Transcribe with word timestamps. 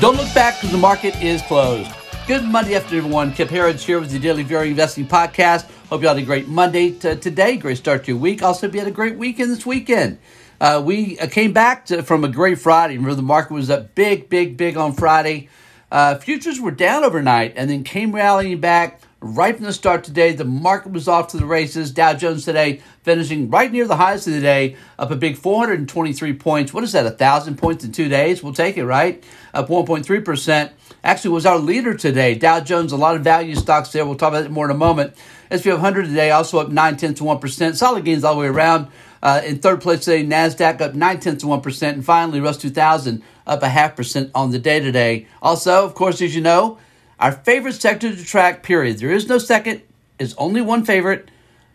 Don't 0.00 0.16
look 0.16 0.32
back 0.32 0.54
because 0.54 0.72
the 0.72 0.78
market 0.78 1.14
is 1.22 1.42
closed. 1.42 1.90
Good 2.26 2.42
Monday 2.42 2.74
afternoon, 2.74 3.04
everyone. 3.04 3.34
Kip 3.34 3.50
Herriage 3.50 3.84
here 3.84 4.00
with 4.00 4.10
the 4.10 4.18
Daily 4.18 4.42
Value 4.42 4.70
Investing 4.70 5.06
Podcast. 5.06 5.70
Hope 5.90 6.00
you 6.00 6.08
had 6.08 6.16
a 6.16 6.22
great 6.22 6.48
Monday 6.48 6.92
today. 6.92 7.58
Great 7.58 7.76
start 7.76 8.04
to 8.04 8.12
your 8.12 8.16
week. 8.18 8.42
Also, 8.42 8.66
hope 8.66 8.72
you 8.72 8.80
had 8.80 8.88
a 8.88 8.92
great 8.92 9.18
weekend 9.18 9.50
this 9.50 9.66
weekend. 9.66 10.16
Uh, 10.58 10.80
we 10.82 11.18
uh, 11.18 11.26
came 11.26 11.52
back 11.52 11.84
to, 11.84 12.02
from 12.02 12.24
a 12.24 12.28
great 12.28 12.58
Friday. 12.58 12.94
Remember, 12.94 13.14
the 13.14 13.20
market 13.20 13.52
was 13.52 13.68
up 13.68 13.94
big, 13.94 14.30
big, 14.30 14.56
big 14.56 14.78
on 14.78 14.94
Friday. 14.94 15.50
Uh, 15.92 16.14
futures 16.14 16.58
were 16.58 16.70
down 16.70 17.04
overnight 17.04 17.52
and 17.56 17.68
then 17.68 17.84
came 17.84 18.14
rallying 18.14 18.58
back 18.58 19.02
right 19.20 19.54
from 19.54 19.66
the 19.66 19.72
start 19.72 20.04
today. 20.04 20.32
The 20.32 20.44
market 20.44 20.92
was 20.92 21.06
off 21.06 21.28
to 21.28 21.36
the 21.36 21.44
races. 21.44 21.90
Dow 21.90 22.14
Jones 22.14 22.44
today 22.44 22.80
finishing 23.02 23.50
right 23.50 23.70
near 23.70 23.86
the 23.86 23.96
highs 23.96 24.26
of 24.26 24.32
the 24.32 24.40
day, 24.40 24.76
up 24.98 25.10
a 25.10 25.16
big 25.16 25.36
423 25.36 26.34
points. 26.34 26.72
What 26.72 26.84
is 26.84 26.92
that, 26.92 27.06
a 27.06 27.10
thousand 27.10 27.56
points 27.56 27.84
in 27.84 27.92
two 27.92 28.08
days? 28.08 28.42
We'll 28.42 28.52
take 28.52 28.76
it, 28.76 28.84
right? 28.84 29.22
Up 29.54 29.68
1.3%. 29.68 30.72
Actually, 31.02 31.30
was 31.30 31.46
our 31.46 31.58
leader 31.58 31.94
today. 31.94 32.34
Dow 32.34 32.60
Jones, 32.60 32.92
a 32.92 32.96
lot 32.96 33.16
of 33.16 33.22
value 33.22 33.54
stocks 33.54 33.90
there. 33.92 34.04
We'll 34.04 34.16
talk 34.16 34.30
about 34.30 34.44
it 34.44 34.50
more 34.50 34.66
in 34.66 34.70
a 34.70 34.78
moment. 34.78 35.14
SP 35.48 35.72
500 35.72 36.06
today 36.06 36.30
also 36.30 36.58
up 36.58 36.68
9 36.68 36.96
tenths 36.96 37.20
to 37.20 37.24
1%. 37.24 37.76
Solid 37.76 38.04
gains 38.04 38.24
all 38.24 38.34
the 38.34 38.40
way 38.40 38.46
around. 38.46 38.88
Uh, 39.22 39.42
in 39.44 39.58
third 39.58 39.82
place 39.82 40.04
today, 40.04 40.24
NASDAQ 40.24 40.80
up 40.80 40.94
9 40.94 41.20
tenths 41.20 41.44
of 41.44 41.50
1%. 41.50 41.88
And 41.92 42.04
finally, 42.04 42.40
Russ 42.40 42.58
2000 42.58 43.22
up 43.46 43.62
a 43.62 43.68
half 43.68 43.96
percent 43.96 44.30
on 44.34 44.50
the 44.50 44.58
day 44.58 44.80
today. 44.80 45.26
Also, 45.42 45.84
of 45.84 45.94
course, 45.94 46.22
as 46.22 46.34
you 46.34 46.40
know, 46.40 46.78
our 47.20 47.32
favorite 47.32 47.74
sector 47.74 48.14
to 48.14 48.24
track, 48.24 48.62
period. 48.62 48.98
There 48.98 49.10
is 49.10 49.28
no 49.28 49.36
second, 49.36 49.82
is 50.18 50.34
only 50.38 50.62
one 50.62 50.84
favorite. 50.84 51.30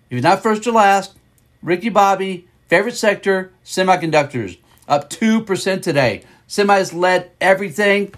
If 0.09 0.13
you're 0.13 0.21
not 0.21 0.41
first 0.41 0.65
or 0.65 0.71
last, 0.71 1.15
Ricky 1.61 1.89
Bobby, 1.89 2.47
favorite 2.67 2.95
sector, 2.95 3.51
semiconductors, 3.63 4.57
up 4.87 5.09
2% 5.11 5.81
today. 5.83 6.23
Semis 6.49 6.93
led 6.93 7.31
everything. 7.39 8.13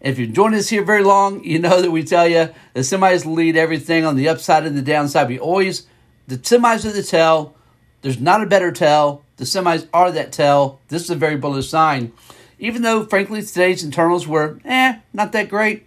If 0.00 0.18
you've 0.18 0.32
joined 0.32 0.56
us 0.56 0.68
here 0.68 0.84
very 0.84 1.04
long, 1.04 1.42
you 1.44 1.60
know 1.60 1.80
that 1.80 1.90
we 1.90 2.02
tell 2.02 2.28
you 2.28 2.50
the 2.74 2.80
semis 2.80 3.24
lead 3.24 3.56
everything 3.56 4.04
on 4.04 4.16
the 4.16 4.28
upside 4.28 4.66
and 4.66 4.76
the 4.76 4.82
downside. 4.82 5.28
We 5.28 5.38
always, 5.38 5.86
the 6.26 6.36
semis 6.36 6.84
are 6.84 6.92
the 6.92 7.02
tell. 7.02 7.54
There's 8.02 8.20
not 8.20 8.42
a 8.42 8.46
better 8.46 8.72
tell. 8.72 9.22
The 9.36 9.44
semis 9.44 9.88
are 9.92 10.10
that 10.12 10.32
tell. 10.32 10.80
This 10.88 11.02
is 11.02 11.10
a 11.10 11.16
very 11.16 11.36
bullish 11.36 11.68
sign. 11.68 12.12
Even 12.58 12.82
though, 12.82 13.04
frankly, 13.04 13.42
today's 13.42 13.84
internals 13.84 14.26
were, 14.26 14.58
eh, 14.64 14.98
not 15.12 15.32
that 15.32 15.48
great. 15.48 15.85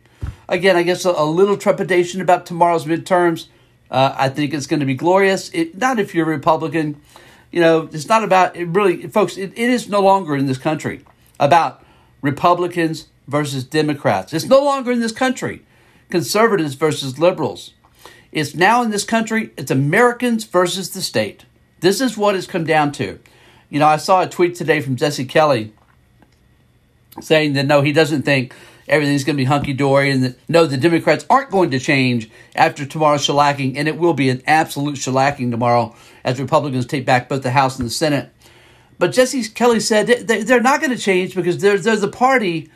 Again, 0.49 0.75
I 0.75 0.83
guess 0.83 1.05
a, 1.05 1.11
a 1.11 1.25
little 1.25 1.55
trepidation 1.55 2.21
about 2.21 2.45
tomorrow's 2.45 2.85
midterms. 2.85 3.47
Uh, 3.89 4.13
I 4.17 4.29
think 4.29 4.53
it's 4.53 4.67
going 4.67 4.79
to 4.81 4.85
be 4.85 4.95
glorious. 4.95 5.49
It, 5.51 5.77
not 5.77 5.99
if 5.99 6.13
you're 6.13 6.25
a 6.25 6.29
Republican. 6.29 6.99
You 7.51 7.61
know, 7.61 7.89
it's 7.91 8.07
not 8.07 8.23
about, 8.23 8.55
it 8.55 8.65
really, 8.65 9.07
folks, 9.07 9.37
it, 9.37 9.53
it 9.55 9.69
is 9.69 9.87
no 9.87 10.01
longer 10.01 10.35
in 10.35 10.47
this 10.47 10.57
country 10.57 11.05
about 11.39 11.83
Republicans 12.21 13.07
versus 13.27 13.63
Democrats. 13.63 14.33
It's 14.33 14.45
no 14.45 14.63
longer 14.63 14.91
in 14.91 14.99
this 14.99 15.11
country 15.11 15.61
conservatives 16.09 16.73
versus 16.73 17.19
liberals. 17.19 17.73
It's 18.31 18.55
now 18.55 18.83
in 18.83 18.89
this 18.91 19.03
country, 19.03 19.51
it's 19.55 19.71
Americans 19.71 20.45
versus 20.45 20.89
the 20.89 21.01
state. 21.01 21.45
This 21.79 22.01
is 22.01 22.17
what 22.17 22.35
it's 22.35 22.47
come 22.47 22.65
down 22.65 22.91
to. 22.93 23.19
You 23.69 23.79
know, 23.79 23.87
I 23.87 23.97
saw 23.97 24.21
a 24.21 24.29
tweet 24.29 24.55
today 24.55 24.81
from 24.81 24.95
Jesse 24.95 25.25
Kelly 25.25 25.73
saying 27.21 27.53
that 27.53 27.65
no, 27.65 27.81
he 27.81 27.91
doesn't 27.91 28.23
think 28.23 28.53
everything's 28.89 29.23
going 29.23 29.35
to 29.35 29.41
be 29.41 29.45
hunky 29.45 29.73
dory, 29.73 30.11
and 30.11 30.23
that 30.23 30.35
no, 30.49 30.65
the 30.65 30.77
Democrats 30.77 31.25
aren't 31.29 31.51
going 31.51 31.71
to 31.71 31.79
change 31.79 32.29
after 32.55 32.85
tomorrow's 32.85 33.25
shellacking, 33.25 33.77
and 33.77 33.87
it 33.87 33.97
will 33.97 34.13
be 34.13 34.29
an 34.29 34.41
absolute 34.45 34.95
shellacking 34.95 35.51
tomorrow 35.51 35.95
as 36.23 36.39
Republicans 36.39 36.85
take 36.85 37.05
back 37.05 37.29
both 37.29 37.43
the 37.43 37.51
House 37.51 37.77
and 37.77 37.85
the 37.85 37.91
Senate. 37.91 38.31
But 38.97 39.13
Jesse 39.13 39.47
Kelly 39.49 39.79
said 39.79 40.07
they're 40.07 40.59
not 40.59 40.81
going 40.81 40.91
to 40.91 40.97
change 40.97 41.33
because 41.33 41.59
they're, 41.59 41.77
they're 41.77 41.95
the 41.95 42.09
party 42.09 42.69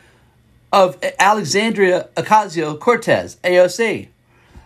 of 0.72 0.98
Alexandria 1.18 2.08
Ocasio 2.16 2.78
Cortez, 2.80 3.36
AOC. 3.44 4.08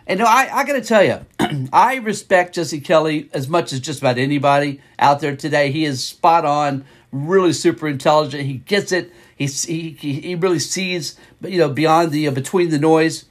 And 0.06 0.22
I, 0.22 0.48
I 0.56 0.64
got 0.64 0.72
to 0.72 0.80
tell 0.80 1.04
you, 1.04 1.26
I 1.72 1.96
respect 1.96 2.54
Jesse 2.54 2.80
Kelly 2.80 3.28
as 3.34 3.48
much 3.48 3.74
as 3.74 3.80
just 3.80 3.98
about 4.00 4.16
anybody 4.16 4.80
out 4.98 5.20
there 5.20 5.36
today. 5.36 5.70
He 5.70 5.84
is 5.84 6.02
spot 6.02 6.46
on, 6.46 6.84
really 7.12 7.52
super 7.52 7.86
intelligent. 7.86 8.44
He 8.44 8.54
gets 8.54 8.90
it. 8.90 9.12
He, 9.38 9.46
he, 9.46 10.20
he 10.20 10.34
really 10.34 10.58
sees, 10.58 11.16
you 11.42 11.58
know, 11.58 11.68
beyond 11.68 12.10
the, 12.10 12.26
uh, 12.26 12.32
between 12.32 12.70
the 12.70 12.78
noise. 12.78 13.24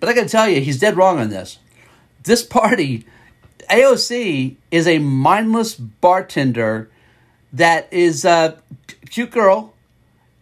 But 0.00 0.08
I 0.08 0.12
got 0.12 0.24
to 0.24 0.28
tell 0.28 0.48
you, 0.48 0.60
he's 0.60 0.80
dead 0.80 0.96
wrong 0.96 1.18
on 1.18 1.30
this. 1.30 1.58
This 2.24 2.42
party, 2.42 3.06
AOC, 3.70 4.56
is 4.70 4.86
a 4.88 4.98
mindless 4.98 5.74
bartender 5.74 6.90
that 7.52 7.90
is 7.92 8.24
a 8.24 8.60
cute 9.08 9.30
girl, 9.30 9.74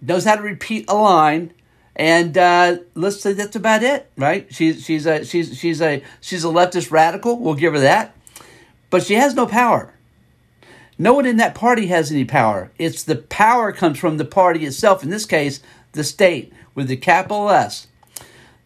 knows 0.00 0.24
how 0.24 0.36
to 0.36 0.42
repeat 0.42 0.86
a 0.88 0.94
line, 0.94 1.52
and 1.94 2.36
uh, 2.38 2.78
let's 2.94 3.20
say 3.20 3.34
that's 3.34 3.54
about 3.54 3.82
it, 3.82 4.10
right? 4.16 4.46
She's 4.52 4.82
she's 4.82 5.04
a 5.04 5.24
she's 5.24 5.58
she's 5.58 5.82
a 5.82 6.02
she's 6.22 6.42
a 6.42 6.48
leftist 6.48 6.90
radical. 6.90 7.38
We'll 7.38 7.54
give 7.54 7.74
her 7.74 7.80
that, 7.80 8.16
but 8.88 9.02
she 9.02 9.14
has 9.14 9.34
no 9.34 9.46
power. 9.46 9.92
No 10.98 11.14
one 11.14 11.26
in 11.26 11.38
that 11.38 11.54
party 11.54 11.86
has 11.86 12.10
any 12.10 12.24
power. 12.24 12.70
It's 12.78 13.02
the 13.02 13.16
power 13.16 13.72
comes 13.72 13.98
from 13.98 14.18
the 14.18 14.24
party 14.24 14.66
itself, 14.66 15.02
in 15.02 15.10
this 15.10 15.24
case, 15.24 15.60
the 15.92 16.04
state, 16.04 16.52
with 16.74 16.88
the 16.88 16.96
capital 16.96 17.50
S. 17.50 17.86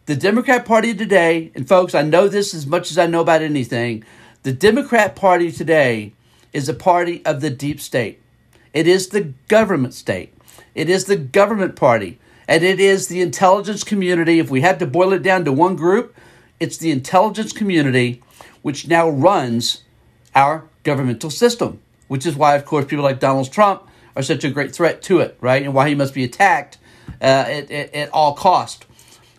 The 0.05 0.15
Democrat 0.15 0.65
Party 0.65 0.93
today, 0.93 1.51
and 1.55 1.67
folks, 1.67 1.95
I 1.95 2.01
know 2.01 2.27
this 2.27 2.53
as 2.53 2.65
much 2.65 2.91
as 2.91 2.97
I 2.97 3.07
know 3.07 3.21
about 3.21 3.41
anything, 3.41 4.03
the 4.43 4.53
Democrat 4.53 5.15
Party 5.15 5.51
today 5.51 6.13
is 6.53 6.69
a 6.69 6.73
party 6.73 7.25
of 7.25 7.41
the 7.41 7.49
deep 7.49 7.81
state. 7.81 8.21
It 8.73 8.87
is 8.87 9.09
the 9.09 9.33
government 9.47 9.93
state. 9.93 10.33
It 10.75 10.89
is 10.89 11.05
the 11.05 11.17
government 11.17 11.75
party. 11.75 12.19
And 12.47 12.63
it 12.63 12.79
is 12.79 13.07
the 13.07 13.21
intelligence 13.21 13.83
community. 13.83 14.39
If 14.39 14.49
we 14.49 14.61
had 14.61 14.79
to 14.79 14.87
boil 14.87 15.11
it 15.11 15.23
down 15.23 15.43
to 15.45 15.51
one 15.51 15.75
group, 15.75 16.15
it's 16.59 16.77
the 16.77 16.91
intelligence 16.91 17.51
community 17.51 18.21
which 18.61 18.87
now 18.87 19.09
runs 19.09 19.83
our 20.33 20.63
governmental 20.83 21.29
system 21.29 21.81
which 22.07 22.25
is 22.25 22.35
why, 22.35 22.55
of 22.55 22.65
course, 22.65 22.85
people 22.85 23.03
like 23.03 23.19
Donald 23.19 23.51
Trump 23.51 23.87
are 24.15 24.23
such 24.23 24.43
a 24.43 24.49
great 24.49 24.73
threat 24.73 25.01
to 25.03 25.19
it, 25.19 25.37
right? 25.41 25.63
And 25.63 25.73
why 25.73 25.89
he 25.89 25.95
must 25.95 26.13
be 26.13 26.23
attacked 26.23 26.77
uh, 27.21 27.45
at, 27.47 27.71
at, 27.71 27.93
at, 27.93 28.09
all 28.09 28.33
cost. 28.33 28.85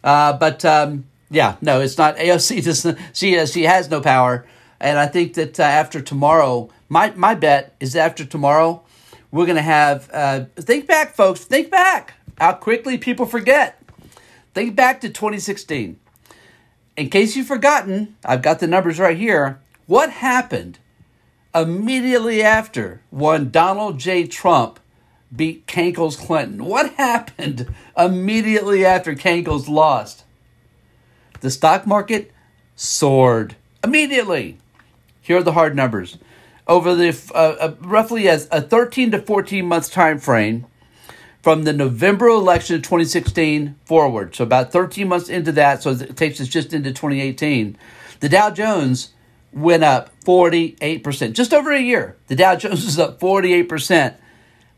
Uh, 0.04 0.32
but 0.34 0.64
um, 0.64 1.04
yeah, 1.30 1.56
no, 1.60 1.80
it's 1.80 1.98
not. 1.98 2.16
AOC 2.18 2.64
doesn't. 2.64 2.98
She 3.12 3.32
has, 3.32 3.52
she 3.52 3.64
has 3.64 3.90
no 3.90 4.00
power, 4.00 4.46
and 4.80 4.98
I 4.98 5.06
think 5.06 5.34
that 5.34 5.58
uh, 5.58 5.64
after 5.64 6.00
tomorrow, 6.00 6.70
my 6.88 7.10
my 7.10 7.34
bet 7.34 7.74
is 7.80 7.96
after 7.96 8.24
tomorrow, 8.24 8.82
we're 9.30 9.46
to 9.46 9.62
have. 9.62 10.08
Uh, 10.12 10.44
think 10.56 10.86
back, 10.86 11.14
folks. 11.14 11.44
Think 11.44 11.70
back. 11.70 12.14
How 12.38 12.52
quickly 12.52 12.98
people 12.98 13.26
forget. 13.26 13.82
Think 14.54 14.74
back 14.76 15.00
to 15.02 15.08
2016. 15.08 15.98
In 16.96 17.10
case 17.10 17.36
you've 17.36 17.46
forgotten, 17.46 18.16
I've 18.24 18.42
got 18.42 18.58
the 18.60 18.66
numbers 18.66 18.98
right 18.98 19.16
here. 19.16 19.60
What 19.86 20.10
happened 20.10 20.78
immediately 21.62 22.42
after 22.42 23.00
when 23.10 23.50
Donald 23.50 23.98
J. 23.98 24.26
Trump 24.26 24.80
beat 25.34 25.66
Kankles 25.66 26.16
Clinton. 26.16 26.64
What 26.64 26.92
happened 26.94 27.72
immediately 27.96 28.84
after 28.84 29.14
Kankles 29.14 29.68
lost? 29.68 30.24
The 31.40 31.50
stock 31.50 31.86
market 31.86 32.32
soared 32.74 33.56
immediately. 33.84 34.58
Here 35.20 35.38
are 35.38 35.42
the 35.42 35.52
hard 35.52 35.76
numbers. 35.76 36.18
Over 36.66 36.94
the 36.94 37.08
uh, 37.34 37.56
uh, 37.60 37.74
roughly 37.80 38.28
as 38.28 38.48
a 38.50 38.60
13 38.60 39.12
to 39.12 39.22
14 39.22 39.64
month 39.64 39.90
time 39.90 40.18
frame 40.18 40.66
from 41.42 41.64
the 41.64 41.72
November 41.72 42.26
election 42.26 42.76
of 42.76 42.82
2016 42.82 43.76
forward, 43.84 44.34
so 44.34 44.44
about 44.44 44.72
13 44.72 45.08
months 45.08 45.28
into 45.28 45.52
that, 45.52 45.82
so 45.82 45.92
it 45.92 46.16
takes 46.16 46.40
us 46.40 46.48
just 46.48 46.74
into 46.74 46.90
2018, 46.90 47.76
the 48.20 48.28
Dow 48.28 48.50
Jones 48.50 49.14
went 49.52 49.84
up 49.84 50.10
48%. 50.24 51.32
Just 51.32 51.54
over 51.54 51.72
a 51.72 51.80
year, 51.80 52.16
the 52.26 52.36
Dow 52.36 52.56
Jones 52.56 52.84
was 52.84 52.98
up 52.98 53.18
48% 53.20 54.14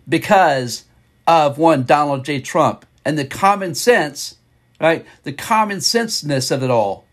because 0.08 0.84
of 1.26 1.58
one, 1.58 1.84
Donald 1.84 2.25
J. 2.25 2.40
Trump 2.40 2.87
and 3.05 3.19
the 3.19 3.25
common 3.25 3.75
sense, 3.75 4.37
right? 4.81 5.06
The 5.25 5.32
common 5.32 5.81
senseness 5.81 6.50
of 6.50 6.62
it 6.62 6.70
all. 6.70 7.05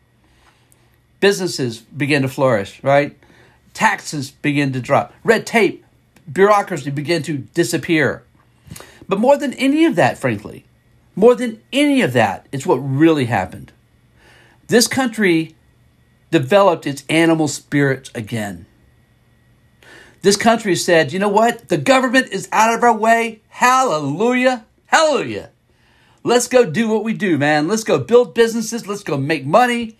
Businesses 1.20 1.80
begin 1.80 2.22
to 2.22 2.30
flourish, 2.30 2.82
right? 2.84 3.18
Taxes 3.74 4.32
begin 4.32 4.74
to 4.74 4.80
drop. 4.80 5.14
Red 5.24 5.46
tape, 5.46 5.84
bureaucracy 6.32 6.92
begin 6.92 7.24
to 7.24 7.38
disappear. 7.38 8.24
But 9.08 9.20
more 9.20 9.38
than 9.38 9.54
any 9.54 9.86
of 9.86 9.96
that, 9.96 10.18
frankly, 10.18 10.66
more 11.16 11.34
than 11.34 11.62
any 11.74 12.02
of 12.02 12.14
that, 12.14 12.48
it's 12.52 12.66
what 12.66 12.76
really 12.76 13.26
happened. 13.26 13.72
This 14.68 14.88
country 14.88 15.56
developed 16.32 16.86
its 16.86 17.04
animal 17.10 17.48
spirits 17.48 18.12
again. 18.14 18.66
This 20.22 20.36
country 20.36 20.76
said, 20.76 21.14
you 21.14 21.20
know 21.20 21.30
what? 21.30 21.70
The 21.70 21.78
government 21.78 22.30
is 22.32 22.50
out 22.52 22.74
of 22.74 22.84
our 22.84 22.96
way. 22.96 23.42
Hallelujah. 23.50 24.66
Hallelujah. 24.88 25.52
Let's 26.24 26.48
go 26.48 26.66
do 26.70 26.90
what 26.90 27.04
we 27.04 27.14
do, 27.14 27.38
man. 27.38 27.68
Let's 27.68 27.84
go 27.84 28.00
build 28.00 28.34
businesses. 28.34 28.88
Let's 28.88 29.04
go 29.04 29.18
make 29.18 29.46
money, 29.46 29.98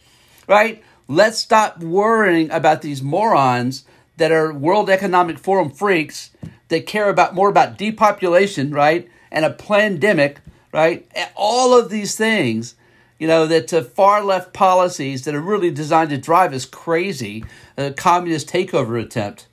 right? 0.48 0.84
Let's 1.08 1.38
stop 1.38 1.80
worrying 1.80 2.52
about 2.52 2.82
these 2.82 3.02
morons 3.02 3.86
that 4.18 4.32
are 4.32 4.52
World 4.52 4.90
Economic 4.90 5.40
Forum 5.40 5.70
freaks 5.70 6.32
that 6.68 6.86
care 6.86 7.10
about 7.10 7.34
more 7.34 7.50
about 7.50 7.78
depopulation, 7.78 8.72
right? 8.72 9.08
And 9.32 9.46
a 9.46 9.52
pandemic, 9.52 10.42
right? 10.74 11.08
All 11.36 11.78
of 11.78 11.90
these 11.90 12.18
things, 12.18 12.76
you 13.20 13.28
know, 13.28 13.48
that 13.48 13.74
uh, 13.74 13.84
far 13.84 14.24
left 14.24 14.54
policies 14.54 15.26
that 15.26 15.34
are 15.34 15.42
really 15.42 15.72
designed 15.72 16.10
to 16.12 16.18
drive 16.18 16.54
us 16.54 16.66
crazy, 16.66 17.44
a 17.76 17.92
communist 17.92 18.50
takeover 18.50 19.02
attempt. 19.02 19.48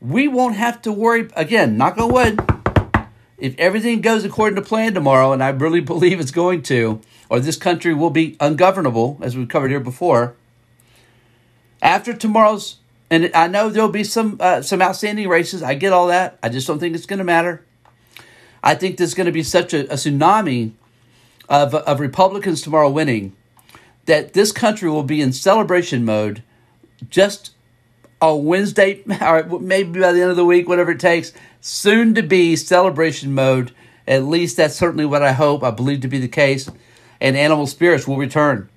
We 0.00 0.26
won't 0.26 0.56
have 0.56 0.82
to 0.82 0.92
worry, 0.92 1.28
again, 1.36 1.76
knock 1.76 1.96
on 1.98 2.12
wood, 2.12 2.40
if 3.38 3.58
everything 3.58 4.00
goes 4.00 4.24
according 4.24 4.56
to 4.56 4.62
plan 4.62 4.94
tomorrow, 4.94 5.32
and 5.32 5.42
I 5.42 5.50
really 5.50 5.80
believe 5.92 6.18
it's 6.18 6.30
going 6.30 6.62
to, 6.62 7.00
or 7.28 7.40
this 7.40 7.56
country 7.56 7.94
will 7.94 8.10
be 8.10 8.36
ungovernable, 8.40 9.18
as 9.22 9.36
we've 9.36 9.48
covered 9.48 9.70
here 9.70 9.80
before. 9.80 10.34
After 11.80 12.12
tomorrow's, 12.14 12.78
and 13.10 13.30
I 13.34 13.48
know 13.48 13.68
there'll 13.68 13.88
be 13.88 14.04
some 14.04 14.38
uh, 14.40 14.62
some 14.62 14.80
outstanding 14.80 15.28
races. 15.28 15.62
I 15.62 15.74
get 15.74 15.92
all 15.92 16.06
that. 16.06 16.38
I 16.42 16.48
just 16.48 16.66
don't 16.66 16.78
think 16.78 16.94
it's 16.94 17.06
going 17.06 17.18
to 17.18 17.24
matter. 17.24 17.64
I 18.62 18.76
think 18.76 18.96
there's 18.96 19.14
going 19.14 19.26
to 19.26 19.32
be 19.32 19.42
such 19.42 19.74
a, 19.74 19.90
a 19.90 19.94
tsunami 19.94 20.72
of, 21.52 21.74
of 21.74 22.00
Republicans 22.00 22.62
tomorrow 22.62 22.88
winning 22.88 23.36
that 24.06 24.32
this 24.32 24.50
country 24.50 24.90
will 24.90 25.02
be 25.02 25.20
in 25.20 25.32
celebration 25.32 26.04
mode 26.04 26.42
just 27.10 27.50
on 28.22 28.46
Wednesday, 28.46 29.02
or 29.20 29.44
maybe 29.60 30.00
by 30.00 30.12
the 30.12 30.22
end 30.22 30.30
of 30.30 30.36
the 30.36 30.46
week, 30.46 30.66
whatever 30.66 30.92
it 30.92 31.00
takes, 31.00 31.32
soon 31.60 32.14
to 32.14 32.22
be 32.22 32.56
celebration 32.56 33.34
mode. 33.34 33.72
At 34.08 34.24
least 34.24 34.56
that's 34.56 34.74
certainly 34.74 35.04
what 35.04 35.22
I 35.22 35.32
hope, 35.32 35.62
I 35.62 35.70
believe 35.70 36.00
to 36.00 36.08
be 36.08 36.18
the 36.18 36.26
case. 36.26 36.68
And 37.20 37.36
animal 37.36 37.66
spirits 37.66 38.08
will 38.08 38.16
return. 38.16 38.68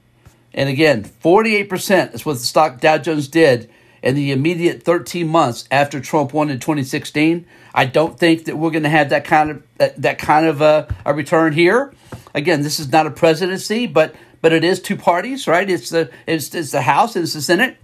And 0.54 0.70
again, 0.70 1.04
48% 1.04 2.14
is 2.14 2.26
what 2.26 2.34
the 2.34 2.40
stock 2.40 2.80
Dow 2.80 2.98
Jones 2.98 3.28
did 3.28 3.70
in 4.06 4.14
the 4.14 4.32
immediate 4.32 4.84
13 4.84 5.28
months 5.28 5.68
after 5.72 6.00
Trump 6.00 6.32
won 6.32 6.52
in 6.52 6.60
2016. 6.60 7.46
I 7.74 7.86
don't 7.86 8.18
think 8.18 8.46
that 8.46 8.56
we're 8.56 8.70
going 8.70 8.84
to 8.84 8.90
have 8.90 9.10
that 9.10 9.26
kind 9.26 9.50
of 9.50 9.64
that, 9.78 10.00
that 10.04 10.20
kind 10.20 10.46
of 10.46 10.62
a, 10.62 10.96
a 11.04 11.14
return 11.14 11.52
here. 11.52 11.92
Again, 12.36 12.62
this 12.62 12.80
is 12.80 12.92
not 12.92 13.08
a 13.08 13.12
presidency, 13.12 13.88
but 13.88 14.16
but 14.42 14.54
it 14.54 14.64
is 14.64 14.80
two 14.80 14.96
parties, 14.96 15.48
right? 15.48 15.68
It's 15.68 15.90
the 15.90 16.12
it's, 16.28 16.54
it's 16.54 16.72
the 16.72 16.84
House 16.84 17.16
and 17.16 17.24
it's 17.24 17.34
the 17.34 17.42
Senate. 17.42 17.78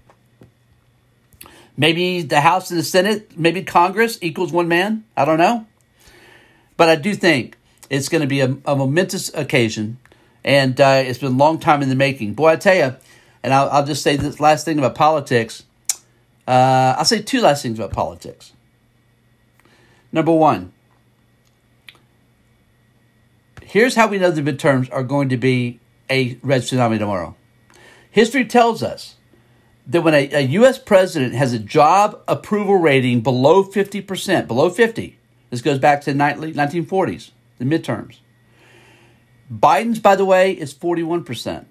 Maybe 1.75 2.21
the 2.21 2.41
House 2.41 2.69
and 2.69 2.79
the 2.79 2.83
Senate, 2.83 3.35
maybe 3.35 3.63
Congress 3.63 4.19
equals 4.21 4.51
one 4.51 4.67
man. 4.67 5.03
I 5.17 5.25
don't 5.25 5.39
know. 5.39 5.65
But 6.77 6.89
I 6.89 6.95
do 6.97 7.15
think 7.15 7.57
it's 7.89 8.09
going 8.09 8.21
to 8.21 8.27
be 8.27 8.41
a, 8.41 8.55
a 8.65 8.75
momentous 8.75 9.33
occasion, 9.33 9.97
and 10.43 10.79
uh, 10.79 11.01
it's 11.03 11.17
been 11.17 11.33
a 11.33 11.35
long 11.35 11.59
time 11.59 11.81
in 11.81 11.89
the 11.89 11.95
making. 11.95 12.35
Boy, 12.35 12.49
I 12.49 12.55
tell 12.57 12.75
you, 12.75 12.95
and 13.41 13.53
I'll, 13.53 13.69
I'll 13.71 13.85
just 13.85 14.03
say 14.03 14.17
this 14.17 14.39
last 14.39 14.65
thing 14.65 14.77
about 14.77 14.93
politics. 14.93 15.63
Uh, 16.47 16.95
I'll 16.97 17.05
say 17.05 17.21
two 17.21 17.41
last 17.41 17.63
things 17.63 17.79
about 17.79 17.91
politics. 17.91 18.53
Number 20.11 20.31
one, 20.31 20.73
here's 23.61 23.95
how 23.95 24.07
we 24.07 24.17
know 24.17 24.31
the 24.31 24.41
midterms 24.41 24.91
are 24.91 25.03
going 25.03 25.29
to 25.29 25.37
be 25.37 25.79
a 26.09 26.37
red 26.41 26.61
tsunami 26.63 26.99
tomorrow. 26.99 27.35
History 28.09 28.43
tells 28.43 28.83
us 28.83 29.15
that 29.87 30.01
when 30.01 30.13
a, 30.13 30.29
a 30.33 30.41
U.S. 30.41 30.77
president 30.77 31.33
has 31.33 31.53
a 31.53 31.59
job 31.59 32.21
approval 32.27 32.75
rating 32.75 33.21
below 33.21 33.63
50%, 33.63 34.47
below 34.47 34.69
50, 34.69 35.17
this 35.49 35.61
goes 35.61 35.79
back 35.79 36.01
to 36.01 36.13
the 36.13 36.19
1940s, 36.19 37.31
the 37.57 37.65
midterms. 37.65 38.17
Biden's, 39.51 39.99
by 39.99 40.15
the 40.15 40.25
way, 40.25 40.51
is 40.51 40.73
41%. 40.73 41.65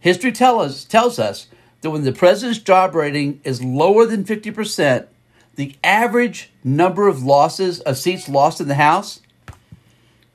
History 0.00 0.32
tell 0.32 0.60
us, 0.60 0.84
tells 0.84 1.18
us 1.18 1.48
that 1.80 1.90
when 1.90 2.04
the 2.04 2.12
president's 2.12 2.58
job 2.58 2.94
rating 2.94 3.40
is 3.44 3.62
lower 3.62 4.06
than 4.06 4.24
50%, 4.24 5.06
the 5.54 5.76
average 5.82 6.50
number 6.62 7.08
of 7.08 7.22
losses 7.22 7.80
of 7.80 7.96
seats 7.98 8.28
lost 8.28 8.60
in 8.60 8.68
the 8.68 8.74
House 8.74 9.20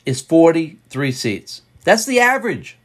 is 0.05 0.21
43 0.21 1.11
seats. 1.11 1.61
That's 1.83 2.05
the 2.05 2.19
average. 2.19 2.77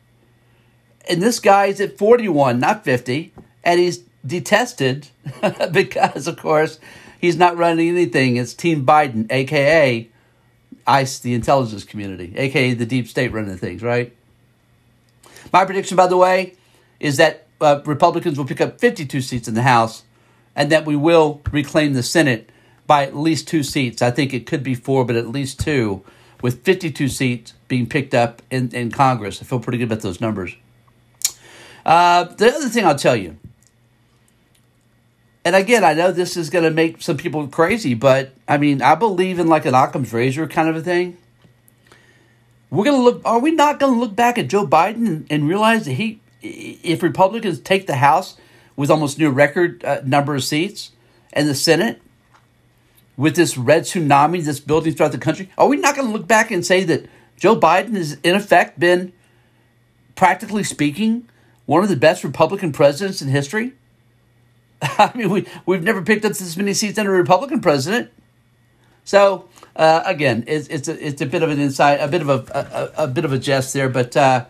And 1.08 1.22
this 1.22 1.40
guy 1.40 1.66
is 1.66 1.80
at 1.80 1.98
41, 1.98 2.60
not 2.60 2.84
50, 2.84 3.32
and 3.64 3.80
he's 3.80 4.04
detested 4.24 5.08
because, 5.72 6.28
of 6.28 6.36
course, 6.36 6.78
he's 7.20 7.36
not 7.36 7.56
running 7.56 7.88
anything. 7.88 8.36
It's 8.36 8.54
Team 8.54 8.84
Biden, 8.84 9.30
aka 9.30 10.08
ICE, 10.86 11.18
the 11.18 11.34
intelligence 11.34 11.84
community, 11.84 12.34
aka 12.36 12.74
the 12.74 12.86
deep 12.86 13.08
state 13.08 13.32
running 13.32 13.56
things, 13.56 13.82
right? 13.82 14.14
My 15.52 15.64
prediction, 15.64 15.96
by 15.96 16.06
the 16.06 16.16
way, 16.16 16.54
is 17.00 17.16
that 17.16 17.47
uh, 17.60 17.80
Republicans 17.84 18.38
will 18.38 18.44
pick 18.44 18.60
up 18.60 18.80
52 18.80 19.20
seats 19.20 19.48
in 19.48 19.54
the 19.54 19.62
House 19.62 20.04
and 20.54 20.70
that 20.72 20.84
we 20.84 20.96
will 20.96 21.40
reclaim 21.50 21.92
the 21.92 22.02
Senate 22.02 22.50
by 22.86 23.04
at 23.04 23.16
least 23.16 23.46
two 23.46 23.62
seats. 23.62 24.02
I 24.02 24.10
think 24.10 24.32
it 24.32 24.46
could 24.46 24.62
be 24.62 24.74
four, 24.74 25.04
but 25.04 25.16
at 25.16 25.28
least 25.28 25.60
two, 25.60 26.02
with 26.40 26.64
52 26.64 27.08
seats 27.08 27.54
being 27.68 27.86
picked 27.86 28.14
up 28.14 28.42
in, 28.50 28.74
in 28.74 28.90
Congress. 28.90 29.40
I 29.40 29.44
feel 29.44 29.60
pretty 29.60 29.78
good 29.78 29.84
about 29.84 30.00
those 30.00 30.20
numbers. 30.20 30.56
Uh, 31.84 32.24
the 32.24 32.54
other 32.54 32.68
thing 32.68 32.84
I'll 32.84 32.96
tell 32.96 33.16
you, 33.16 33.36
and 35.44 35.54
again, 35.54 35.84
I 35.84 35.94
know 35.94 36.12
this 36.12 36.36
is 36.36 36.50
going 36.50 36.64
to 36.64 36.70
make 36.70 37.00
some 37.00 37.16
people 37.16 37.46
crazy, 37.46 37.94
but 37.94 38.32
I 38.46 38.58
mean, 38.58 38.82
I 38.82 38.94
believe 38.94 39.38
in 39.38 39.46
like 39.46 39.64
an 39.64 39.74
Occam's 39.74 40.12
razor 40.12 40.46
kind 40.46 40.68
of 40.68 40.76
a 40.76 40.82
thing. 40.82 41.16
We're 42.70 42.84
going 42.84 42.98
to 42.98 43.02
look, 43.02 43.22
are 43.24 43.38
we 43.38 43.52
not 43.52 43.78
going 43.78 43.94
to 43.94 44.00
look 44.00 44.14
back 44.14 44.36
at 44.36 44.48
Joe 44.48 44.66
Biden 44.66 45.06
and, 45.06 45.26
and 45.30 45.48
realize 45.48 45.86
that 45.86 45.92
he 45.92 46.20
if 46.42 47.02
Republicans 47.02 47.60
take 47.60 47.86
the 47.86 47.96
House 47.96 48.36
with 48.76 48.90
almost 48.90 49.18
near 49.18 49.30
record 49.30 49.84
uh, 49.84 50.00
number 50.04 50.34
of 50.34 50.44
seats 50.44 50.92
and 51.32 51.48
the 51.48 51.54
Senate 51.54 52.00
with 53.16 53.34
this 53.34 53.58
red 53.58 53.82
tsunami 53.82 54.44
that's 54.44 54.60
building 54.60 54.94
throughout 54.94 55.12
the 55.12 55.18
country, 55.18 55.50
are 55.58 55.66
we 55.66 55.76
not 55.76 55.96
going 55.96 56.06
to 56.06 56.12
look 56.12 56.28
back 56.28 56.50
and 56.50 56.64
say 56.64 56.84
that 56.84 57.06
Joe 57.36 57.58
Biden 57.58 57.96
has, 57.96 58.18
in 58.22 58.34
effect, 58.34 58.78
been, 58.78 59.12
practically 60.14 60.64
speaking, 60.64 61.28
one 61.66 61.82
of 61.82 61.88
the 61.88 61.96
best 61.96 62.22
Republican 62.24 62.72
presidents 62.72 63.20
in 63.20 63.28
history? 63.28 63.72
I 64.82 65.10
mean, 65.14 65.30
we, 65.30 65.46
we've 65.66 65.82
never 65.82 66.02
picked 66.02 66.24
up 66.24 66.32
this 66.32 66.56
many 66.56 66.74
seats 66.74 66.98
under 66.98 67.14
a 67.14 67.18
Republican 67.18 67.60
president. 67.60 68.10
So, 69.04 69.48
uh, 69.74 70.02
again, 70.04 70.44
it's, 70.46 70.68
it's, 70.68 70.86
a, 70.86 71.06
it's 71.06 71.22
a 71.22 71.26
bit 71.26 71.42
of 71.42 71.50
an 71.50 71.58
insight, 71.58 72.00
a 72.00 72.08
bit 72.08 72.20
of 72.20 72.28
a, 72.28 72.92
a, 72.96 73.04
a 73.04 73.06
bit 73.08 73.24
of 73.24 73.32
a 73.32 73.38
jest 73.38 73.72
there, 73.72 73.88
but, 73.88 74.16
uh, 74.16 74.44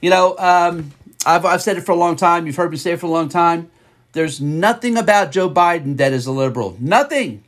you 0.00 0.10
know, 0.10 0.36
um, 0.38 0.92
I've, 1.26 1.44
I've 1.44 1.62
said 1.62 1.76
it 1.76 1.82
for 1.82 1.92
a 1.92 1.96
long 1.96 2.16
time. 2.16 2.46
You've 2.46 2.56
heard 2.56 2.70
me 2.70 2.76
say 2.76 2.92
it 2.92 3.00
for 3.00 3.06
a 3.06 3.10
long 3.10 3.28
time. 3.28 3.70
There's 4.12 4.40
nothing 4.40 4.96
about 4.96 5.32
Joe 5.32 5.50
Biden 5.50 5.96
that 5.96 6.12
is 6.12 6.26
a 6.26 6.32
liberal. 6.32 6.76
Nothing. 6.78 7.42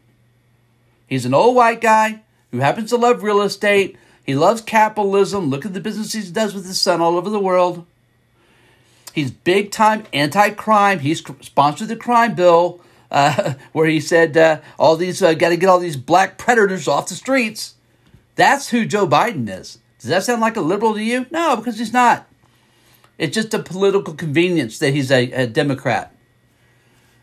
He's 1.06 1.24
an 1.24 1.34
old 1.34 1.54
white 1.54 1.80
guy 1.80 2.22
who 2.50 2.58
happens 2.58 2.90
to 2.90 2.96
love 2.96 3.22
real 3.22 3.42
estate. 3.42 3.96
He 4.24 4.34
loves 4.34 4.60
capitalism. 4.60 5.48
Look 5.48 5.64
at 5.64 5.74
the 5.74 5.80
business 5.80 6.12
he 6.12 6.28
does 6.30 6.54
with 6.54 6.66
his 6.66 6.80
son 6.80 7.00
all 7.00 7.16
over 7.16 7.30
the 7.30 7.38
world. 7.38 7.86
He's 9.12 9.30
big 9.30 9.70
time 9.70 10.04
anti 10.12 10.50
crime. 10.50 10.98
He's 10.98 11.24
sponsored 11.40 11.88
the 11.88 11.96
crime 11.96 12.34
bill 12.34 12.80
uh, 13.10 13.54
where 13.72 13.86
he 13.86 14.00
said 14.00 14.36
uh, 14.36 14.60
all 14.78 14.96
these 14.96 15.22
uh, 15.22 15.34
got 15.34 15.50
to 15.50 15.56
get 15.56 15.68
all 15.68 15.78
these 15.78 15.96
black 15.96 16.38
predators 16.38 16.88
off 16.88 17.08
the 17.08 17.14
streets. 17.14 17.74
That's 18.34 18.68
who 18.68 18.84
Joe 18.84 19.06
Biden 19.06 19.48
is. 19.48 19.78
Does 19.98 20.10
that 20.10 20.24
sound 20.24 20.40
like 20.40 20.56
a 20.56 20.60
liberal 20.60 20.94
to 20.94 21.02
you? 21.02 21.26
No, 21.30 21.56
because 21.56 21.78
he's 21.78 21.92
not. 21.92 22.28
It's 23.18 23.34
just 23.34 23.54
a 23.54 23.58
political 23.58 24.14
convenience 24.14 24.78
that 24.78 24.92
he's 24.92 25.10
a, 25.10 25.30
a 25.32 25.46
Democrat. 25.46 26.14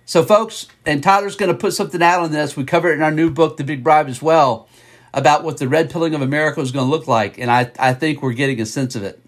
So, 0.05 0.23
folks, 0.23 0.67
and 0.85 1.01
Tyler's 1.01 1.35
going 1.35 1.51
to 1.51 1.57
put 1.57 1.73
something 1.73 2.01
out 2.01 2.21
on 2.21 2.31
this. 2.31 2.57
We 2.57 2.65
cover 2.65 2.91
it 2.91 2.95
in 2.95 3.01
our 3.01 3.11
new 3.11 3.29
book, 3.29 3.57
The 3.57 3.63
Big 3.63 3.83
Bribe, 3.83 4.09
as 4.09 4.21
well, 4.21 4.67
about 5.13 5.43
what 5.43 5.57
the 5.57 5.67
red 5.67 5.89
pilling 5.89 6.13
of 6.13 6.21
America 6.21 6.59
is 6.59 6.71
going 6.71 6.85
to 6.85 6.91
look 6.91 7.07
like. 7.07 7.37
And 7.37 7.49
I, 7.49 7.71
I 7.79 7.93
think 7.93 8.21
we're 8.21 8.33
getting 8.33 8.59
a 8.59 8.65
sense 8.65 8.95
of 8.95 9.03
it. 9.03 9.23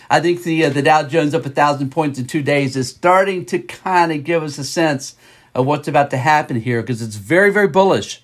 I 0.09 0.21
think 0.21 0.43
the 0.43 0.65
uh, 0.65 0.69
the 0.69 0.81
Dow 0.81 1.03
Jones 1.03 1.33
up 1.33 1.45
a 1.45 1.49
thousand 1.49 1.89
points 1.91 2.19
in 2.19 2.27
two 2.27 2.41
days 2.41 2.75
is 2.75 2.89
starting 2.89 3.45
to 3.45 3.59
kind 3.59 4.11
of 4.11 4.23
give 4.23 4.43
us 4.43 4.57
a 4.57 4.63
sense 4.63 5.15
of 5.53 5.65
what's 5.65 5.87
about 5.87 6.11
to 6.11 6.17
happen 6.17 6.59
here 6.59 6.81
because 6.81 7.01
it's 7.01 7.15
very 7.15 7.51
very 7.51 7.67
bullish 7.67 8.23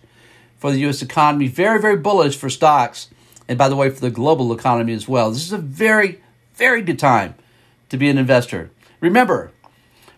for 0.57 0.71
the 0.71 0.79
U.S. 0.79 1.01
economy, 1.01 1.47
very 1.47 1.81
very 1.81 1.97
bullish 1.97 2.37
for 2.37 2.49
stocks, 2.49 3.09
and 3.47 3.57
by 3.57 3.69
the 3.69 3.75
way 3.75 3.89
for 3.89 4.01
the 4.01 4.11
global 4.11 4.53
economy 4.53 4.93
as 4.93 5.07
well. 5.07 5.31
This 5.31 5.45
is 5.45 5.53
a 5.53 5.57
very 5.57 6.21
very 6.55 6.81
good 6.81 6.99
time 6.99 7.35
to 7.89 7.97
be 7.97 8.09
an 8.09 8.17
investor. 8.17 8.71
Remember, 8.99 9.51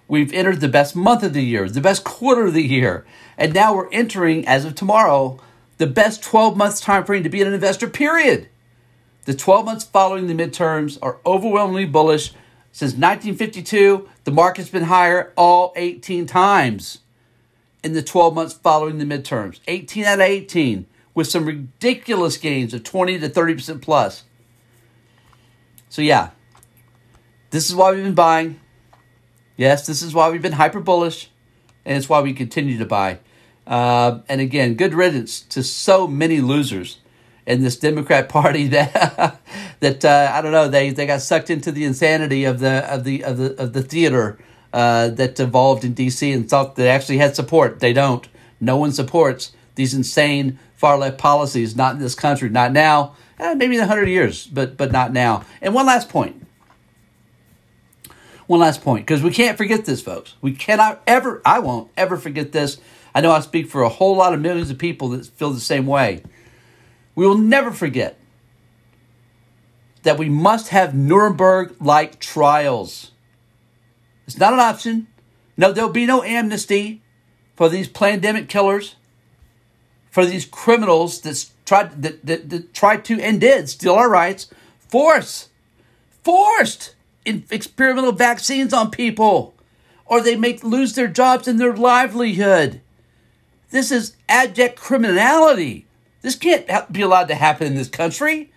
we've 0.07 0.33
entered 0.33 0.61
the 0.61 0.67
best 0.67 0.95
month 0.95 1.23
of 1.23 1.33
the 1.33 1.43
year, 1.43 1.67
the 1.67 1.81
best 1.81 2.03
quarter 2.03 2.47
of 2.47 2.53
the 2.53 2.63
year, 2.63 3.05
and 3.37 3.53
now 3.53 3.75
we're 3.75 3.89
entering, 3.91 4.47
as 4.47 4.65
of 4.65 4.75
tomorrow, 4.75 5.39
the 5.77 5.87
best 5.87 6.23
12 6.23 6.55
months 6.55 6.79
time 6.79 7.03
frame 7.03 7.23
to 7.23 7.29
be 7.29 7.41
an 7.41 7.53
investor, 7.53 7.89
period. 7.89 8.47
The 9.25 9.33
12 9.33 9.65
months 9.65 9.85
following 9.85 10.27
the 10.27 10.33
midterms 10.33 10.99
are 11.01 11.17
overwhelmingly 11.25 11.85
bullish. 11.85 12.31
Since 12.71 12.91
1952, 12.91 14.09
the 14.23 14.31
market's 14.31 14.69
been 14.69 14.83
higher 14.83 15.33
all 15.35 15.73
18 15.75 16.25
times 16.27 16.99
in 17.83 17.93
the 17.93 18.03
12 18.03 18.35
months 18.35 18.53
following 18.53 18.97
the 18.97 19.05
midterms. 19.05 19.59
18 19.67 20.03
out 20.05 20.19
of 20.19 20.25
18, 20.25 20.85
with 21.13 21.27
some 21.27 21.45
ridiculous 21.45 22.37
gains 22.37 22.73
of 22.73 22.83
20 22.83 23.19
to 23.19 23.29
30% 23.29 23.81
plus. 23.81 24.23
So, 25.89 26.01
yeah, 26.01 26.31
this 27.51 27.69
is 27.69 27.75
why 27.75 27.91
we've 27.91 28.03
been 28.03 28.15
buying. 28.15 28.59
Yes, 29.57 29.85
this 29.85 30.01
is 30.01 30.13
why 30.13 30.29
we've 30.29 30.41
been 30.41 30.53
hyper 30.53 30.79
bullish, 30.79 31.29
and 31.85 31.97
it's 31.97 32.09
why 32.09 32.21
we 32.21 32.33
continue 32.33 32.77
to 32.77 32.85
buy. 32.85 33.19
Uh, 33.65 34.19
and 34.27 34.41
again, 34.41 34.75
good 34.75 34.93
riddance 34.93 35.41
to 35.41 35.63
so 35.63 36.07
many 36.07 36.41
losers 36.41 36.99
in 37.45 37.63
this 37.63 37.77
Democrat 37.77 38.29
Party 38.37 38.67
that 38.67 39.39
that 39.79 40.05
uh, 40.05 40.31
I 40.33 40.41
don't 40.41 40.51
know 40.51 40.67
they 40.67 40.89
they 40.91 41.05
got 41.05 41.21
sucked 41.21 41.49
into 41.49 41.71
the 41.71 41.85
insanity 41.85 42.43
of 42.43 42.59
the 42.59 42.91
of 42.91 43.03
the 43.03 43.23
of 43.23 43.37
the 43.37 43.61
of 43.61 43.73
the 43.73 43.81
theater 43.81 44.37
uh, 44.73 45.09
that 45.09 45.39
evolved 45.39 45.85
in 45.85 45.93
D.C. 45.93 46.31
and 46.31 46.49
thought 46.49 46.75
they 46.75 46.89
actually 46.89 47.17
had 47.17 47.35
support. 47.35 47.79
They 47.79 47.93
don't. 47.93 48.27
No 48.59 48.77
one 48.77 48.91
supports 48.91 49.53
these 49.75 49.93
insane 49.93 50.59
far 50.75 50.97
left 50.97 51.17
policies. 51.17 51.75
Not 51.75 51.95
in 51.95 52.01
this 52.01 52.15
country. 52.15 52.49
Not 52.49 52.71
now. 52.71 53.15
Eh, 53.39 53.53
maybe 53.53 53.75
in 53.75 53.83
a 53.83 53.87
hundred 53.87 54.07
years, 54.07 54.47
but 54.47 54.77
but 54.77 54.91
not 54.91 55.13
now. 55.13 55.45
And 55.61 55.73
one 55.73 55.85
last 55.85 56.09
point. 56.09 56.41
One 58.47 58.59
last 58.59 58.83
point, 58.83 59.07
because 59.07 59.23
we 59.23 59.31
can't 59.31 59.57
forget 59.57 59.85
this, 59.85 60.01
folks. 60.01 60.35
We 60.39 60.51
cannot 60.51 61.01
ever. 61.07 61.41
I 61.43 61.59
won't 61.59 61.89
ever 61.97 62.15
forget 62.15 62.51
this. 62.51 62.77
I 63.13 63.21
know 63.21 63.31
I 63.31 63.39
speak 63.39 63.69
for 63.69 63.81
a 63.81 63.89
whole 63.89 64.15
lot 64.15 64.33
of 64.33 64.41
millions 64.41 64.69
of 64.69 64.77
people 64.77 65.09
that 65.09 65.25
feel 65.25 65.51
the 65.51 65.59
same 65.59 65.87
way. 65.87 66.21
We 67.15 67.25
will 67.25 67.37
never 67.37 67.71
forget 67.71 68.19
that 70.03 70.19
we 70.19 70.29
must 70.29 70.69
have 70.69 70.93
Nuremberg 70.93 71.75
like 71.79 72.19
trials. 72.19 73.11
It's 74.27 74.37
not 74.37 74.53
an 74.53 74.59
option. 74.59 75.07
No, 75.57 75.71
there'll 75.71 75.89
be 75.89 76.05
no 76.05 76.21
amnesty 76.21 77.01
for 77.55 77.69
these 77.69 77.87
pandemic 77.87 78.49
killers, 78.49 78.95
for 80.15 80.25
these 80.25 80.45
criminals 80.45 81.19
that 81.19 81.45
tried 81.65 82.01
that, 82.01 82.25
that, 82.25 82.49
that 82.49 82.73
tried 82.73 83.03
to 83.03 83.19
and 83.19 83.41
did 83.41 83.67
steal 83.67 83.95
our 83.95 84.09
rights, 84.09 84.49
force, 84.87 85.49
forced 86.23 86.95
experimental 87.25 88.13
vaccines 88.13 88.71
on 88.71 88.91
people, 88.91 89.53
or 90.05 90.21
they 90.21 90.37
make 90.37 90.63
lose 90.63 90.93
their 90.93 91.09
jobs 91.09 91.49
and 91.49 91.59
their 91.59 91.75
livelihood. 91.75 92.79
This 93.71 93.91
is 93.91 94.15
abject 94.29 94.79
criminality. 94.79 95.85
This 96.21 96.37
can't 96.37 96.93
be 96.93 97.01
allowed 97.01 97.27
to 97.27 97.35
happen 97.35 97.67
in 97.67 97.75
this 97.75 97.89
country. 97.89 98.53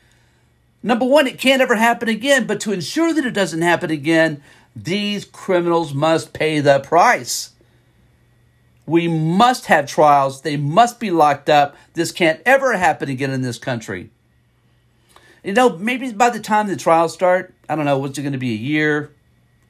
Number 0.81 1.07
one, 1.07 1.27
it 1.27 1.41
can't 1.41 1.61
ever 1.61 1.75
happen 1.75 2.09
again, 2.09 2.47
but 2.47 2.61
to 2.61 2.73
ensure 2.73 3.13
that 3.13 3.27
it 3.27 3.35
doesn't 3.35 3.63
happen 3.63 3.91
again, 3.91 4.45
these 4.77 5.25
criminals 5.25 5.93
must 5.93 6.33
pay 6.33 6.61
the 6.61 6.79
price. 6.79 7.51
We 8.89 9.07
must 9.07 9.67
have 9.67 9.87
trials. 9.87 10.41
They 10.41 10.57
must 10.57 10.99
be 10.99 11.11
locked 11.11 11.51
up. 11.51 11.77
This 11.93 12.11
can't 12.11 12.41
ever 12.47 12.77
happen 12.77 13.11
again 13.11 13.31
in 13.31 13.43
this 13.43 13.59
country. 13.59 14.11
You 15.45 15.53
know, 15.53 15.77
maybe 15.77 16.11
by 16.13 16.31
the 16.31 16.41
time 16.41 16.69
the 16.69 16.77
trials 16.77 17.13
start, 17.13 17.55
I 17.69 17.77
don't 17.77 17.85
know, 17.85 17.99
what's 17.99 18.19
it 18.19 18.23
going 18.23 18.33
to 18.33 18.39
be, 18.39 18.53
a 18.53 18.57
year, 18.57 19.13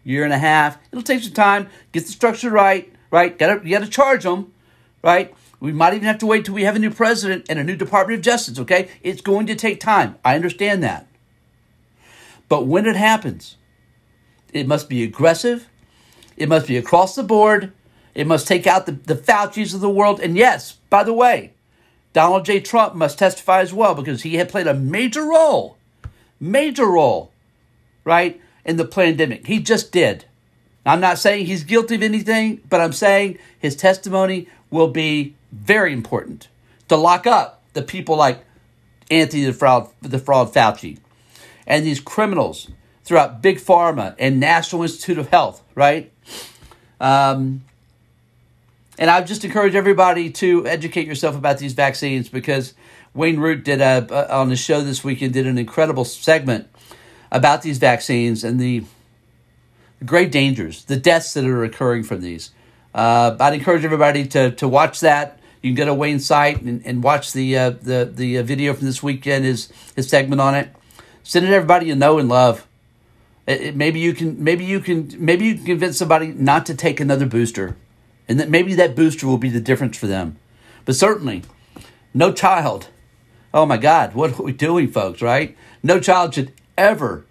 year 0.05 0.23
and 0.23 0.33
a 0.33 0.39
half? 0.39 0.79
It'll 0.93 1.03
take 1.03 1.23
some 1.23 1.33
time. 1.33 1.69
Get 1.91 2.07
the 2.07 2.13
structure 2.13 2.49
right, 2.49 2.93
right? 3.11 3.37
Got 3.37 3.63
to 3.63 3.69
you 3.69 3.77
got 3.77 3.85
to 3.85 3.91
charge 3.91 4.23
them, 4.23 4.53
right? 5.03 5.35
We 5.59 5.73
might 5.73 5.95
even 5.95 6.07
have 6.07 6.19
to 6.19 6.27
wait 6.27 6.45
till 6.45 6.55
we 6.55 6.63
have 6.63 6.77
a 6.77 6.79
new 6.79 6.93
president 6.93 7.47
and 7.51 7.59
a 7.59 7.65
new 7.65 7.77
Department 7.77 8.21
of 8.21 8.25
Justice, 8.25 8.61
okay? 8.61 8.89
It's 9.03 9.21
going 9.21 9.49
to 9.49 9.57
take 9.57 9.81
time. 9.81 10.17
I 10.25 10.37
understand 10.37 10.83
that. 10.85 11.09
But 12.49 12.67
when 12.67 12.87
it 12.87 12.95
happens, 12.95 13.57
it 14.53 14.69
must 14.69 14.89
be 14.89 15.03
aggressive. 15.03 15.69
It 16.37 16.49
must 16.49 16.69
be 16.69 16.77
across 16.77 17.17
the 17.17 17.25
board. 17.25 17.73
It 18.15 18.27
must 18.27 18.47
take 18.47 18.67
out 18.67 18.87
the, 18.87 18.93
the 18.93 19.15
Fauci's 19.15 19.75
of 19.75 19.81
the 19.81 19.91
world. 19.91 20.21
And 20.21 20.37
yes, 20.37 20.73
by 20.91 21.05
the 21.05 21.13
way, 21.13 21.53
Donald 22.13 22.45
J. 22.45 22.61
Trump 22.61 22.95
must 22.95 23.19
testify 23.19 23.61
as 23.61 23.73
well 23.73 23.95
because 23.95 24.23
he 24.23 24.37
had 24.37 24.49
played 24.49 24.67
a 24.67 24.75
major 24.75 25.23
role, 25.23 25.77
major 26.41 26.87
role, 26.87 27.31
right, 28.05 28.41
in 28.65 28.77
the 28.77 28.85
pandemic. 28.85 29.47
He 29.47 29.61
just 29.61 29.93
did. 29.93 30.25
I'm 30.85 31.01
not 31.01 31.19
saying 31.19 31.47
he's 31.47 31.65
guilty 31.65 31.97
of 31.97 32.03
anything, 32.03 32.63
but 32.69 32.81
I'm 32.81 32.93
saying 32.93 33.39
his 33.59 33.77
testimony 33.77 34.49
will 34.71 34.89
be 34.89 35.35
very 35.53 35.93
important 35.93 36.49
to 36.89 36.97
lock 36.97 37.27
up 37.27 37.63
the 37.75 37.83
people 37.83 38.17
like 38.17 38.45
Anthony 39.11 39.45
the 39.45 39.53
Fraud, 39.53 39.91
the 40.01 40.19
Fraud 40.19 40.53
Fauci 40.53 40.99
and 41.69 41.85
these 41.85 42.01
criminals 42.01 42.69
throughout 43.05 43.41
Big 43.43 43.59
Pharma 43.59 44.17
and 44.19 44.41
National 44.41 44.83
Institute 44.83 45.19
of 45.19 45.29
Health, 45.29 45.63
right? 45.75 46.11
Um, 47.01 47.63
and 48.99 49.11
I 49.11 49.23
just 49.23 49.45
encourage 49.45 49.75
everybody 49.75 50.31
to 50.33 50.67
educate 50.67 51.07
yourself 51.07 51.37
about 51.37 51.59
these 51.59 51.73
vaccines 51.73 52.29
because 52.29 52.75
Wayne 53.15 53.39
Root 53.39 53.65
did 53.65 53.81
a, 53.81 54.35
on 54.35 54.49
the 54.49 54.57
show 54.57 54.81
this 54.81 55.05
weekend 55.05 55.33
did 55.33 55.47
an 55.47 55.59
incredible 55.59 56.05
segment 56.05 56.69
about 57.31 57.63
these 57.63 57.79
vaccines 57.79 58.45
and 58.45 58.59
the 58.59 58.85
great 60.05 60.33
dangers, 60.33 60.85
the 60.85 60.97
deaths 60.97 61.35
that 61.35 61.45
are 61.45 61.65
occurring 61.65 62.03
from 62.03 62.21
these. 62.21 62.51
Uh, 62.95 63.37
I'd 63.39 63.55
encourage 63.55 63.85
everybody 63.85 64.27
to 64.29 64.51
to 64.53 64.67
watch 64.67 65.01
that. 65.01 65.39
You 65.63 65.71
can 65.71 65.77
go 65.77 65.87
to 65.87 65.95
Wayne's 65.95 66.25
site 66.25 66.63
and, 66.63 66.85
and 66.85 67.03
watch 67.03 67.33
the 67.33 67.57
uh, 67.57 67.71
the 67.71 68.11
the 68.13 68.39
uh, 68.39 68.43
video 68.43 68.75
from 68.75 68.87
this 68.87 69.03
weekend, 69.03 69.45
his 69.45 69.71
his 69.95 70.09
segment 70.09 70.41
on 70.41 70.55
it. 70.55 70.71
Send 71.23 71.45
it 71.45 71.51
to 71.51 71.55
everybody 71.55 71.87
you 71.87 71.95
know 71.95 72.19
and 72.19 72.29
love. 72.29 72.67
It, 73.47 73.61
it, 73.61 73.77
maybe 73.77 74.01
you 74.01 74.15
can 74.15 74.43
maybe 74.43 74.65
you 74.65 74.81
can 74.81 75.13
maybe 75.19 75.47
you 75.47 75.55
can 75.57 75.65
convince 75.65 75.99
somebody 75.99 76.29
not 76.29 76.67
to 76.67 76.75
take 76.75 77.01
another 77.01 77.27
booster, 77.27 77.77
and 78.29 78.39
that 78.39 78.51
maybe 78.51 78.75
that 78.75 78.95
booster 78.95 79.27
will 79.27 79.39
be 79.39 79.51
the 79.51 79.61
difference 79.61 79.97
for 79.97 80.07
them. 80.07 80.37
But 80.85 80.97
certainly, 80.97 81.43
no 82.15 82.33
child. 82.33 82.89
Oh 83.53 83.67
my 83.67 83.77
God, 83.77 84.15
what 84.15 84.39
are 84.39 84.43
we 84.43 84.53
doing, 84.53 84.89
folks? 84.89 85.23
Right? 85.23 85.57
No 85.83 86.01
child 86.01 86.35
should 86.35 86.53
ever 86.77 87.27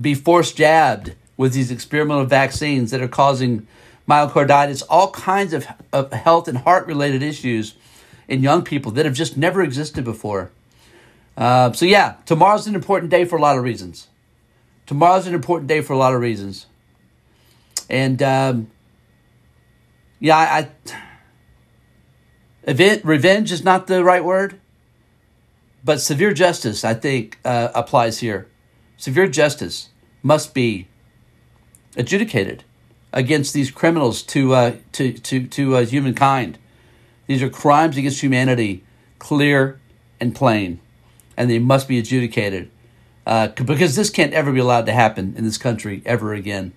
be 0.00 0.14
forced 0.14 0.56
jabbed 0.56 1.14
with 1.36 1.52
these 1.52 1.70
experimental 1.70 2.24
vaccines 2.24 2.90
that 2.90 3.00
are 3.00 3.08
causing 3.08 3.66
myocarditis, 4.08 4.82
all 4.88 5.10
kinds 5.10 5.52
of, 5.52 5.66
of 5.92 6.12
health 6.12 6.48
and 6.48 6.58
heart 6.58 6.86
related 6.86 7.22
issues 7.22 7.74
in 8.28 8.42
young 8.42 8.62
people 8.62 8.92
that 8.92 9.04
have 9.04 9.14
just 9.14 9.36
never 9.36 9.62
existed 9.62 10.04
before. 10.04 10.50
Uh, 11.36 11.72
so, 11.72 11.86
yeah, 11.86 12.16
tomorrow's 12.26 12.66
an 12.66 12.74
important 12.74 13.10
day 13.10 13.24
for 13.24 13.36
a 13.36 13.40
lot 13.40 13.56
of 13.56 13.64
reasons. 13.64 14.08
Tomorrow's 14.86 15.26
an 15.26 15.34
important 15.34 15.68
day 15.68 15.80
for 15.80 15.92
a 15.92 15.96
lot 15.96 16.14
of 16.14 16.20
reasons. 16.20 16.66
And, 17.88 18.22
um, 18.22 18.70
yeah, 20.22 20.36
I, 20.36 20.68
event, 22.62 23.04
revenge 23.04 23.50
is 23.50 23.64
not 23.64 23.88
the 23.88 24.04
right 24.04 24.24
word, 24.24 24.60
but 25.82 26.00
severe 26.00 26.32
justice, 26.32 26.84
I 26.84 26.94
think, 26.94 27.40
uh, 27.44 27.70
applies 27.74 28.20
here. 28.20 28.46
Severe 28.96 29.26
justice 29.26 29.88
must 30.22 30.54
be 30.54 30.86
adjudicated 31.96 32.62
against 33.12 33.52
these 33.52 33.72
criminals 33.72 34.22
to 34.22 34.54
uh, 34.54 34.76
to 34.92 35.12
to 35.12 35.44
to 35.48 35.76
uh, 35.78 35.84
humankind. 35.84 36.56
These 37.26 37.42
are 37.42 37.50
crimes 37.50 37.96
against 37.96 38.20
humanity, 38.20 38.84
clear 39.18 39.80
and 40.20 40.36
plain, 40.36 40.78
and 41.36 41.50
they 41.50 41.58
must 41.58 41.88
be 41.88 41.98
adjudicated 41.98 42.70
uh, 43.26 43.48
because 43.48 43.96
this 43.96 44.08
can't 44.08 44.32
ever 44.34 44.52
be 44.52 44.60
allowed 44.60 44.86
to 44.86 44.92
happen 44.92 45.34
in 45.36 45.42
this 45.42 45.58
country 45.58 46.00
ever 46.06 46.32
again. 46.32 46.74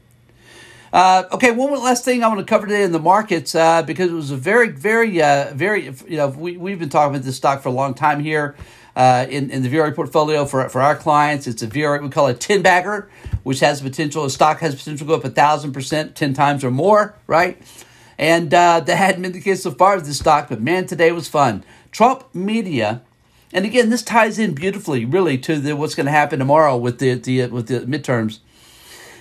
Uh, 0.96 1.28
okay, 1.34 1.52
one 1.52 1.78
last 1.84 2.06
thing 2.06 2.24
I 2.24 2.30
want 2.30 2.40
to 2.40 2.46
cover 2.46 2.68
today 2.68 2.84
in 2.84 2.94
the 2.94 3.02
markets 3.02 3.54
uh, 3.54 3.84
because 3.84 4.10
it 4.10 4.16
was 4.16 4.32
a 4.32 4.38
very, 4.38 4.70
very, 4.70 5.22
uh, 5.22 5.52
very, 5.54 5.94
you 6.08 6.16
know, 6.16 6.30
we, 6.30 6.56
we've 6.56 6.80
been 6.80 6.88
talking 6.88 7.14
about 7.14 7.25
this 7.25 7.36
stock 7.36 7.62
for 7.62 7.68
a 7.68 7.74
long 7.74 7.94
time 7.94 8.22
here 8.22 8.56
uh, 8.96 9.25
in, 9.30 9.50
in 9.50 9.62
the 9.62 9.68
VRA 9.68 9.94
portfolio 9.94 10.46
for, 10.46 10.70
for 10.70 10.82
our 10.82 10.96
clients. 10.96 11.48
It's 11.48 11.62
a 11.62 11.68
VRA, 11.68 12.02
we 12.02 12.08
call 12.08 12.28
it 12.28 12.38
a 12.38 12.40
10 12.40 12.62
bagger, 12.62 13.10
which 13.44 13.60
has 13.60 13.82
potential, 13.82 14.24
a 14.24 14.30
stock 14.30 14.60
has 14.60 14.74
potential 14.74 15.06
to 15.06 15.10
go 15.10 15.16
up 15.18 15.25
a 15.25 15.30
thousand 15.30 15.74
percent, 15.74 16.16
10 16.16 16.34
times 16.34 16.64
or 16.64 16.72
more, 16.72 17.18
right? 17.28 17.62
And 18.18 18.54
uh, 18.54 18.80
that 18.80 18.96
hadn't 18.96 19.22
been 19.22 19.34
the 19.34 19.42
case 19.42 19.64
so 19.64 19.72
far 19.72 19.98
with 19.98 20.06
this 20.06 20.20
stock, 20.20 20.48
but 20.48 20.62
man, 20.62 20.86
today 20.86 21.12
was 21.12 21.28
fun. 21.28 21.66
Trump 21.92 22.34
Media, 22.34 23.02
and 23.52 23.66
again, 23.66 23.90
this 23.90 24.02
ties 24.02 24.40
in 24.40 24.54
beautifully, 24.54 25.04
really, 25.04 25.38
to 25.40 25.60
the, 25.60 25.75
what's 25.75 25.94
going 25.94 26.06
to 26.06 26.14
happen 26.14 26.40
tomorrow 26.40 26.78
with 26.78 27.00
the, 27.00 27.16
the 27.16 27.48
with 27.48 27.68
the 27.68 27.82
midterms, 27.82 28.40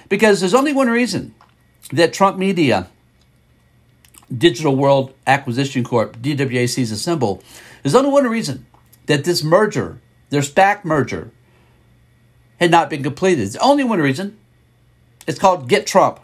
because 0.08 0.38
there's 0.38 0.54
only 0.54 0.72
one 0.72 0.88
reason 0.88 1.34
that 1.92 2.12
Trump 2.12 2.38
Media, 2.38 2.88
Digital 4.36 4.74
World 4.74 5.14
Acquisition 5.26 5.84
Corp, 5.84 6.16
DWAC 6.16 6.78
is 6.78 6.90
a 6.90 6.96
symbol. 6.96 7.42
There's 7.82 7.94
only 7.94 8.10
one 8.10 8.26
reason 8.26 8.66
that 9.06 9.24
this 9.24 9.44
merger, 9.44 10.00
their 10.30 10.40
SPAC 10.40 10.84
merger, 10.84 11.30
had 12.58 12.70
not 12.70 12.88
been 12.88 13.02
completed. 13.02 13.42
It's 13.42 13.56
only 13.56 13.84
one 13.84 14.00
reason. 14.00 14.38
It's 15.26 15.38
called 15.38 15.68
Get 15.68 15.86
Trump. 15.86 16.20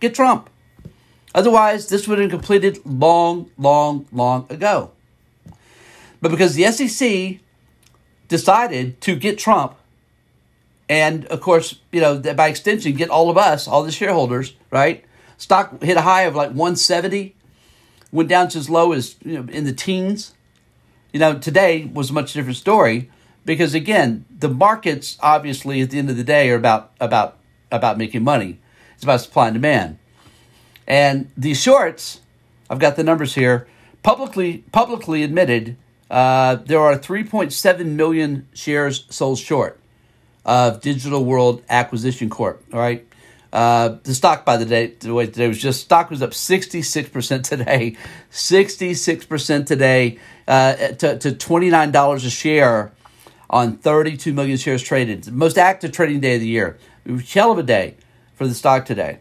Get 0.00 0.14
Trump. 0.14 0.50
Otherwise, 1.34 1.88
this 1.88 2.06
would 2.06 2.18
have 2.18 2.30
been 2.30 2.38
completed 2.38 2.78
long, 2.86 3.50
long, 3.58 4.06
long 4.12 4.46
ago. 4.48 4.92
But 6.20 6.30
because 6.30 6.54
the 6.54 6.64
SEC 6.72 7.40
decided 8.28 9.00
to 9.02 9.16
get 9.16 9.38
Trump, 9.38 9.76
and 10.88 11.24
of 11.26 11.40
course, 11.40 11.80
you 11.90 12.00
know, 12.00 12.18
by 12.18 12.48
extension, 12.48 12.92
get 12.92 13.10
all 13.10 13.30
of 13.30 13.36
us, 13.36 13.66
all 13.66 13.82
the 13.82 13.90
shareholders, 13.90 14.54
right? 14.70 15.04
Stock 15.36 15.82
hit 15.82 15.96
a 15.96 16.02
high 16.02 16.22
of 16.22 16.34
like 16.34 16.50
170, 16.50 17.34
went 18.12 18.28
down 18.28 18.48
to 18.48 18.58
as 18.58 18.70
low 18.70 18.92
as 18.92 19.16
you 19.24 19.34
know 19.34 19.52
in 19.52 19.64
the 19.64 19.72
teens. 19.72 20.34
You 21.12 21.20
know, 21.20 21.38
today 21.38 21.84
was 21.84 22.10
a 22.10 22.12
much 22.12 22.32
different 22.32 22.56
story 22.56 23.10
because 23.44 23.74
again, 23.74 24.24
the 24.30 24.48
markets 24.48 25.18
obviously 25.20 25.80
at 25.80 25.90
the 25.90 25.98
end 25.98 26.10
of 26.10 26.16
the 26.16 26.24
day 26.24 26.50
are 26.50 26.56
about 26.56 26.92
about 27.00 27.38
about 27.70 27.98
making 27.98 28.22
money. 28.22 28.58
It's 28.94 29.04
about 29.04 29.20
supply 29.20 29.48
and 29.48 29.54
demand. 29.54 29.98
And 30.86 31.30
these 31.36 31.60
shorts, 31.60 32.20
I've 32.70 32.78
got 32.78 32.96
the 32.96 33.04
numbers 33.04 33.34
here, 33.34 33.66
publicly 34.02 34.58
publicly 34.72 35.24
admitted 35.24 35.76
uh, 36.08 36.54
there 36.54 36.78
are 36.78 36.96
3.7 36.96 37.84
million 37.86 38.46
shares 38.54 39.06
sold 39.10 39.38
short 39.38 39.80
of 40.46 40.80
Digital 40.80 41.24
World 41.24 41.62
Acquisition 41.68 42.30
Corp. 42.30 42.62
All 42.72 42.78
right. 42.78 43.06
Uh, 43.52 43.96
the 44.04 44.14
stock 44.14 44.44
by 44.44 44.56
the 44.56 44.64
day 44.64 44.86
the 44.86 45.14
way 45.14 45.26
today 45.26 45.48
was 45.48 45.58
just 45.58 45.80
stock 45.80 46.10
was 46.10 46.20
up 46.20 46.32
66% 46.32 47.42
today 47.42 47.96
66% 48.30 49.66
today 49.66 50.18
uh, 50.46 50.74
to, 50.74 51.18
to 51.18 51.30
$29 51.30 52.14
a 52.14 52.30
share 52.30 52.92
on 53.48 53.78
32 53.78 54.34
million 54.34 54.58
shares 54.58 54.82
traded 54.82 55.24
the 55.24 55.32
most 55.32 55.56
active 55.56 55.92
trading 55.92 56.20
day 56.20 56.34
of 56.34 56.40
the 56.40 56.46
year 56.48 56.76
hell 57.32 57.52
of 57.52 57.58
a 57.58 57.62
day 57.62 57.94
for 58.34 58.46
the 58.46 58.52
stock 58.52 58.84
today 58.84 59.20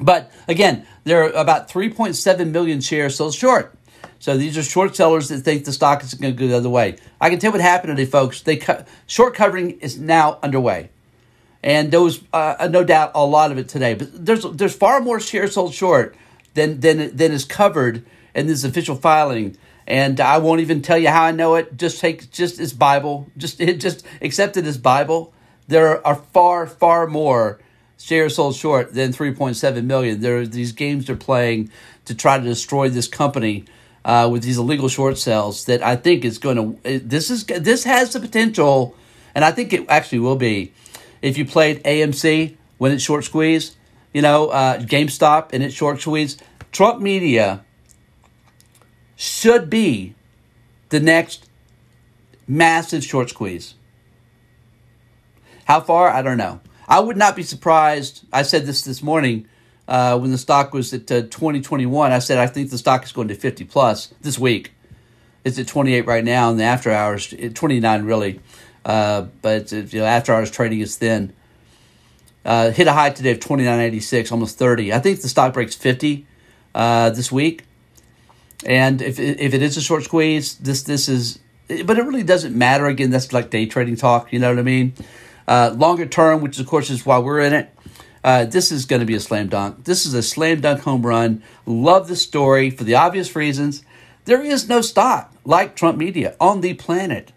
but 0.00 0.32
again 0.46 0.86
there 1.04 1.24
are 1.24 1.30
about 1.32 1.68
3.7 1.68 2.50
million 2.52 2.80
shares 2.80 3.16
sold 3.16 3.34
short 3.34 3.76
so 4.18 4.36
these 4.36 4.58
are 4.58 4.62
short 4.62 4.94
sellers 4.96 5.28
that 5.28 5.38
think 5.38 5.64
the 5.64 5.72
stock 5.72 6.02
is 6.02 6.14
going 6.14 6.34
to 6.34 6.38
go 6.38 6.48
the 6.48 6.56
other 6.56 6.70
way 6.70 6.96
i 7.20 7.30
can 7.30 7.38
tell 7.38 7.52
what 7.52 7.60
happened 7.60 7.96
today 7.96 8.08
folks 8.08 8.42
they 8.42 8.56
cut 8.56 8.86
short 9.06 9.34
covering 9.34 9.72
is 9.80 9.98
now 9.98 10.38
underway 10.42 10.88
and 11.62 11.90
there 11.90 12.00
was 12.00 12.22
uh, 12.32 12.68
no 12.70 12.84
doubt 12.84 13.12
a 13.14 13.24
lot 13.24 13.50
of 13.50 13.58
it 13.58 13.68
today. 13.68 13.94
But 13.94 14.24
there's 14.24 14.44
there's 14.44 14.74
far 14.74 15.00
more 15.00 15.20
shares 15.20 15.54
sold 15.54 15.74
short 15.74 16.16
than 16.54 16.80
than 16.80 17.16
than 17.16 17.32
is 17.32 17.44
covered 17.44 18.04
in 18.34 18.46
this 18.46 18.64
official 18.64 18.96
filing. 18.96 19.56
And 19.86 20.20
I 20.20 20.38
won't 20.38 20.60
even 20.60 20.82
tell 20.82 20.98
you 20.98 21.08
how 21.08 21.24
I 21.24 21.32
know 21.32 21.54
it. 21.54 21.76
Just 21.76 22.00
take 22.00 22.30
just 22.30 22.60
as 22.60 22.72
Bible. 22.72 23.26
Just 23.36 23.60
it 23.60 23.80
just 23.80 24.06
accept 24.22 24.56
it 24.56 24.66
as 24.66 24.78
Bible. 24.78 25.32
There 25.66 26.06
are 26.06 26.16
far 26.32 26.66
far 26.66 27.06
more 27.06 27.58
shares 28.00 28.36
sold 28.36 28.54
short 28.54 28.94
than 28.94 29.12
3.7 29.12 29.84
million. 29.84 30.20
There 30.20 30.38
are 30.38 30.46
these 30.46 30.70
games 30.70 31.06
they're 31.06 31.16
playing 31.16 31.70
to 32.04 32.14
try 32.14 32.38
to 32.38 32.44
destroy 32.44 32.88
this 32.88 33.08
company. 33.08 33.64
Uh, 34.04 34.28
with 34.30 34.42
these 34.42 34.56
illegal 34.56 34.88
short 34.88 35.18
sales, 35.18 35.66
that 35.66 35.82
I 35.82 35.96
think 35.96 36.24
is 36.24 36.38
going 36.38 36.56
to 36.56 36.98
this 37.00 37.30
is 37.30 37.44
this 37.44 37.84
has 37.84 38.12
the 38.12 38.20
potential, 38.20 38.96
and 39.34 39.44
I 39.44 39.50
think 39.50 39.72
it 39.72 39.84
actually 39.88 40.20
will 40.20 40.36
be 40.36 40.72
if 41.20 41.36
you 41.36 41.44
played 41.44 41.82
AMC 41.84 42.56
when 42.78 42.92
it's 42.92 43.02
short 43.02 43.24
squeeze, 43.24 43.76
you 44.14 44.22
know, 44.22 44.48
uh, 44.48 44.78
GameStop 44.78 45.52
and 45.52 45.62
it's 45.62 45.74
short 45.74 46.00
squeeze, 46.00 46.38
Trump 46.72 47.00
Media 47.00 47.64
should 49.16 49.68
be 49.68 50.14
the 50.90 51.00
next 51.00 51.48
massive 52.46 53.04
short 53.04 53.30
squeeze. 53.30 53.74
How 55.64 55.80
far? 55.80 56.08
I 56.08 56.22
don't 56.22 56.38
know. 56.38 56.60
I 56.86 57.00
would 57.00 57.16
not 57.16 57.36
be 57.36 57.42
surprised. 57.42 58.24
I 58.32 58.42
said 58.42 58.64
this 58.64 58.82
this 58.82 59.02
morning 59.02 59.46
uh, 59.88 60.18
when 60.18 60.30
the 60.30 60.38
stock 60.38 60.72
was 60.72 60.92
at 60.92 61.10
uh, 61.10 61.22
2021. 61.22 62.12
I 62.12 62.18
said 62.20 62.38
I 62.38 62.46
think 62.46 62.70
the 62.70 62.78
stock 62.78 63.04
is 63.04 63.12
going 63.12 63.28
to 63.28 63.34
50 63.34 63.64
plus 63.64 64.14
this 64.20 64.38
week. 64.38 64.72
It's 65.44 65.58
at 65.58 65.66
28 65.66 66.06
right 66.06 66.24
now 66.24 66.50
in 66.50 66.58
the 66.58 66.64
after 66.64 66.92
hours, 66.92 67.34
29 67.54 68.04
really. 68.04 68.40
Uh, 68.84 69.22
but 69.42 69.72
you 69.72 70.00
know, 70.00 70.04
after 70.04 70.32
hours 70.32 70.50
trading 70.50 70.80
is 70.80 70.96
thin. 70.96 71.32
Uh, 72.44 72.70
hit 72.70 72.86
a 72.86 72.92
high 72.92 73.10
today 73.10 73.32
of 73.32 73.40
29.86, 73.40 74.32
almost 74.32 74.58
30. 74.58 74.92
I 74.92 75.00
think 75.00 75.20
the 75.20 75.28
stock 75.28 75.52
breaks 75.52 75.74
50 75.74 76.26
uh, 76.74 77.10
this 77.10 77.32
week. 77.32 77.64
And 78.64 79.02
if, 79.02 79.18
if 79.18 79.54
it 79.54 79.62
is 79.62 79.76
a 79.76 79.80
short 79.80 80.04
squeeze, 80.04 80.56
this 80.56 80.82
this 80.82 81.08
is, 81.08 81.38
but 81.84 81.98
it 81.98 82.02
really 82.02 82.24
doesn't 82.24 82.56
matter. 82.56 82.86
Again, 82.86 83.10
that's 83.10 83.32
like 83.32 83.50
day 83.50 83.66
trading 83.66 83.96
talk. 83.96 84.32
You 84.32 84.38
know 84.38 84.50
what 84.50 84.58
I 84.58 84.62
mean? 84.62 84.94
Uh, 85.46 85.74
longer 85.76 86.06
term, 86.06 86.40
which 86.40 86.58
of 86.58 86.66
course 86.66 86.90
is 86.90 87.06
why 87.06 87.18
we're 87.18 87.40
in 87.40 87.52
it. 87.52 87.72
Uh, 88.28 88.44
this 88.44 88.70
is 88.70 88.84
going 88.84 89.00
to 89.00 89.06
be 89.06 89.14
a 89.14 89.20
slam 89.20 89.48
dunk. 89.48 89.84
This 89.84 90.04
is 90.04 90.12
a 90.12 90.22
slam 90.22 90.60
dunk 90.60 90.80
home 90.80 91.06
run. 91.06 91.42
Love 91.64 92.08
the 92.08 92.16
story 92.16 92.68
for 92.68 92.84
the 92.84 92.94
obvious 92.94 93.34
reasons. 93.34 93.82
There 94.26 94.42
is 94.42 94.68
no 94.68 94.82
stock 94.82 95.32
like 95.44 95.74
Trump 95.74 95.96
Media 95.96 96.36
on 96.38 96.60
the 96.60 96.74
planet 96.74 97.32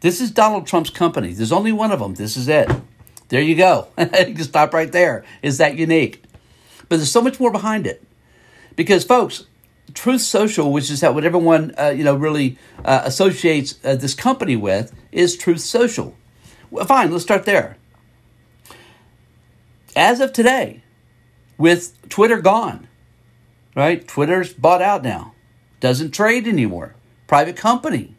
this 0.00 0.20
is 0.20 0.30
Donald 0.30 0.66
Trump's 0.66 0.90
company. 0.90 1.32
There's 1.32 1.52
only 1.52 1.72
one 1.72 1.92
of 1.92 2.00
them. 2.00 2.14
This 2.14 2.36
is 2.36 2.48
it. 2.48 2.70
There 3.28 3.40
you 3.40 3.54
go. 3.54 3.88
you 3.98 4.06
can 4.06 4.42
stop 4.42 4.72
right 4.72 4.90
there. 4.90 5.24
Is 5.42 5.58
that 5.58 5.76
unique? 5.76 6.22
But 6.88 6.96
there's 6.96 7.10
so 7.10 7.20
much 7.20 7.38
more 7.38 7.52
behind 7.52 7.86
it. 7.86 8.02
Because, 8.76 9.04
folks, 9.04 9.44
Truth 9.92 10.22
Social, 10.22 10.72
which 10.72 10.90
is 10.90 11.02
what 11.02 11.24
everyone 11.24 11.74
uh, 11.78 11.88
you 11.88 12.04
know 12.04 12.14
really 12.14 12.56
uh, 12.84 13.02
associates 13.04 13.78
uh, 13.84 13.94
this 13.94 14.14
company 14.14 14.56
with, 14.56 14.94
is 15.12 15.36
Truth 15.36 15.60
Social. 15.60 16.16
Well, 16.70 16.86
fine, 16.86 17.10
let's 17.12 17.24
start 17.24 17.44
there. 17.44 17.76
As 20.00 20.18
of 20.20 20.32
today, 20.32 20.82
with 21.58 22.08
Twitter 22.08 22.40
gone, 22.40 22.88
right? 23.76 24.08
Twitter's 24.08 24.50
bought 24.50 24.80
out 24.80 25.02
now, 25.02 25.34
doesn't 25.78 26.12
trade 26.12 26.48
anymore, 26.48 26.94
private 27.26 27.54
company. 27.54 28.14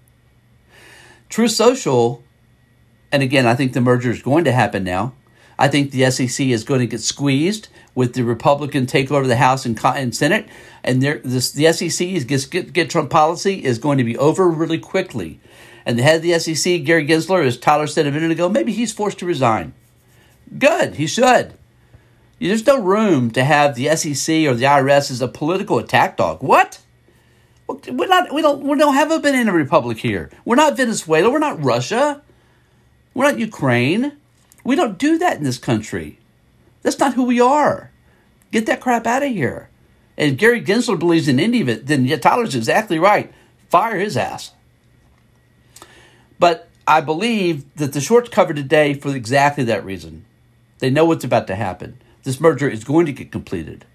Truth 1.27 1.53
Social, 1.53 2.21
and 3.11 3.23
again, 3.23 3.47
I 3.47 3.55
think 3.55 3.73
the 3.73 3.81
merger 3.81 4.11
is 4.11 4.21
going 4.21 4.43
to 4.43 4.51
happen 4.51 4.83
now. 4.83 5.15
I 5.57 5.69
think 5.69 5.89
the 5.89 6.11
SEC 6.11 6.45
is 6.45 6.63
going 6.63 6.81
to 6.81 6.85
get 6.85 7.01
squeezed 7.01 7.69
with 7.95 8.13
the 8.13 8.25
Republican 8.25 8.85
takeover 8.85 9.23
of 9.23 9.27
the 9.27 9.37
House 9.37 9.65
and, 9.65 9.83
and 9.83 10.15
Senate, 10.15 10.47
and 10.83 11.01
this, 11.01 11.51
the 11.51 11.73
SEC 11.73 12.07
is 12.07 12.25
get, 12.25 12.73
get 12.73 12.91
Trump 12.91 13.09
policy 13.09 13.63
is 13.63 13.79
going 13.79 13.97
to 13.97 14.03
be 14.03 14.15
over 14.19 14.47
really 14.47 14.77
quickly. 14.77 15.39
And 15.83 15.97
the 15.97 16.03
head 16.03 16.17
of 16.17 16.21
the 16.21 16.37
SEC, 16.37 16.83
Gary 16.83 17.07
Gensler, 17.07 17.43
as 17.43 17.57
Tyler 17.57 17.87
said 17.87 18.05
a 18.05 18.11
minute 18.11 18.29
ago, 18.29 18.49
maybe 18.49 18.71
he's 18.71 18.93
forced 18.93 19.17
to 19.17 19.25
resign. 19.25 19.73
Good, 20.59 20.93
he 20.93 21.07
should. 21.07 21.57
There's 22.47 22.65
no 22.65 22.81
room 22.81 23.29
to 23.31 23.43
have 23.43 23.75
the 23.75 23.95
SEC 23.95 24.47
or 24.47 24.55
the 24.55 24.65
IRS 24.65 25.11
as 25.11 25.21
a 25.21 25.27
political 25.27 25.77
attack 25.77 26.17
dog. 26.17 26.41
What? 26.41 26.81
We're 27.67 28.07
not. 28.07 28.33
We 28.33 28.41
don't. 28.41 28.63
We 28.63 28.77
don't 28.77 28.95
have 28.95 29.11
a 29.11 29.19
banana 29.19 29.53
republic 29.53 29.99
here. 29.99 30.31
We're 30.43 30.55
not 30.55 30.75
Venezuela. 30.75 31.29
We're 31.29 31.39
not 31.39 31.63
Russia. 31.63 32.21
We're 33.13 33.25
not 33.25 33.39
Ukraine. 33.39 34.17
We 34.63 34.75
don't 34.75 34.97
do 34.97 35.19
that 35.19 35.37
in 35.37 35.43
this 35.43 35.59
country. 35.59 36.17
That's 36.81 36.99
not 36.99 37.13
who 37.13 37.23
we 37.23 37.39
are. 37.39 37.91
Get 38.51 38.65
that 38.65 38.81
crap 38.81 39.05
out 39.05 39.23
of 39.23 39.31
here. 39.31 39.69
And 40.17 40.37
Gary 40.37 40.61
Gensler 40.61 40.99
believes 40.99 41.27
in 41.27 41.39
any 41.39 41.61
of 41.61 41.69
it. 41.69 41.85
Then 41.85 42.07
Tyler's 42.19 42.55
exactly 42.55 42.99
right. 42.99 43.31
Fire 43.69 43.99
his 43.99 44.17
ass. 44.17 44.51
But 46.39 46.67
I 46.87 47.01
believe 47.01 47.73
that 47.75 47.93
the 47.93 48.01
shorts 48.01 48.29
covered 48.29 48.55
today 48.55 48.95
for 48.95 49.15
exactly 49.15 49.63
that 49.65 49.85
reason. 49.85 50.25
They 50.79 50.89
know 50.89 51.05
what's 51.05 51.23
about 51.23 51.47
to 51.47 51.55
happen. 51.55 52.00
This 52.23 52.39
merger 52.39 52.69
is 52.69 52.83
going 52.83 53.05
to 53.07 53.13
get 53.13 53.31
completed. 53.31 53.85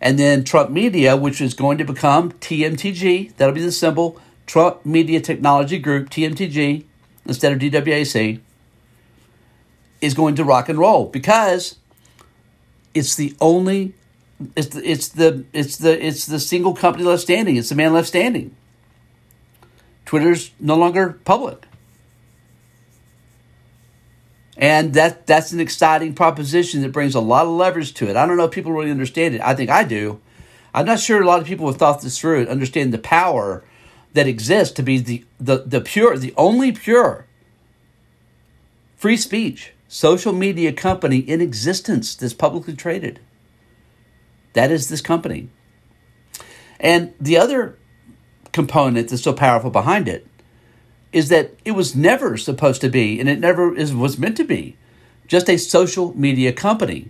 And 0.00 0.18
then 0.18 0.44
Trump 0.44 0.70
Media, 0.70 1.16
which 1.16 1.40
is 1.40 1.54
going 1.54 1.78
to 1.78 1.84
become 1.84 2.32
TMTG, 2.32 3.36
that'll 3.36 3.54
be 3.54 3.62
the 3.62 3.72
symbol, 3.72 4.20
Trump 4.46 4.84
Media 4.84 5.20
Technology 5.20 5.78
Group, 5.78 6.10
TMTG, 6.10 6.84
instead 7.26 7.52
of 7.52 7.58
DWAC, 7.58 8.40
is 10.00 10.14
going 10.14 10.34
to 10.34 10.44
rock 10.44 10.68
and 10.68 10.78
roll 10.78 11.06
because 11.06 11.76
it's 12.92 13.14
the 13.14 13.34
only 13.40 13.94
it's 14.56 14.68
the 14.68 14.90
it's 14.90 15.08
the 15.08 15.44
it's 15.52 15.76
the 15.78 16.06
it's 16.06 16.26
the 16.26 16.40
single 16.40 16.74
company 16.74 17.04
left 17.04 17.22
standing. 17.22 17.56
It's 17.56 17.68
the 17.68 17.74
man 17.74 17.92
left 17.92 18.08
standing. 18.08 18.54
Twitter's 20.04 20.50
no 20.60 20.76
longer 20.76 21.18
public. 21.24 21.66
And 24.56 24.94
that 24.94 25.26
that's 25.26 25.52
an 25.52 25.60
exciting 25.60 26.14
proposition 26.14 26.82
that 26.82 26.92
brings 26.92 27.14
a 27.14 27.20
lot 27.20 27.46
of 27.46 27.52
leverage 27.52 27.94
to 27.94 28.08
it. 28.08 28.16
I 28.16 28.24
don't 28.24 28.36
know 28.36 28.44
if 28.44 28.52
people 28.52 28.72
really 28.72 28.90
understand 28.90 29.34
it. 29.34 29.40
I 29.40 29.54
think 29.54 29.70
I 29.70 29.84
do. 29.84 30.20
I'm 30.72 30.86
not 30.86 31.00
sure 31.00 31.22
a 31.22 31.26
lot 31.26 31.40
of 31.40 31.46
people 31.46 31.66
have 31.66 31.76
thought 31.76 32.02
this 32.02 32.18
through 32.18 32.40
and 32.40 32.48
understand 32.48 32.92
the 32.92 32.98
power 32.98 33.64
that 34.12 34.26
exists 34.26 34.74
to 34.74 34.82
be 34.82 34.98
the, 34.98 35.24
the, 35.38 35.58
the 35.58 35.80
pure, 35.80 36.16
the 36.16 36.34
only 36.36 36.72
pure 36.72 37.26
free 38.96 39.16
speech 39.16 39.72
social 39.88 40.32
media 40.32 40.72
company 40.72 41.18
in 41.18 41.40
existence 41.40 42.14
that's 42.16 42.34
publicly 42.34 42.74
traded. 42.74 43.20
That 44.54 44.70
is 44.72 44.88
this 44.88 45.00
company. 45.00 45.50
And 46.80 47.14
the 47.20 47.36
other 47.36 47.78
component 48.52 49.08
that's 49.08 49.22
so 49.22 49.32
powerful 49.32 49.70
behind 49.70 50.08
it 50.08 50.26
is 51.14 51.28
that 51.28 51.52
it 51.64 51.70
was 51.70 51.94
never 51.94 52.36
supposed 52.36 52.80
to 52.80 52.88
be, 52.88 53.20
and 53.20 53.28
it 53.28 53.38
never 53.38 53.74
is, 53.74 53.94
was 53.94 54.18
meant 54.18 54.36
to 54.36 54.44
be, 54.44 54.76
just 55.28 55.48
a 55.48 55.56
social 55.56 56.12
media 56.18 56.52
company. 56.52 57.08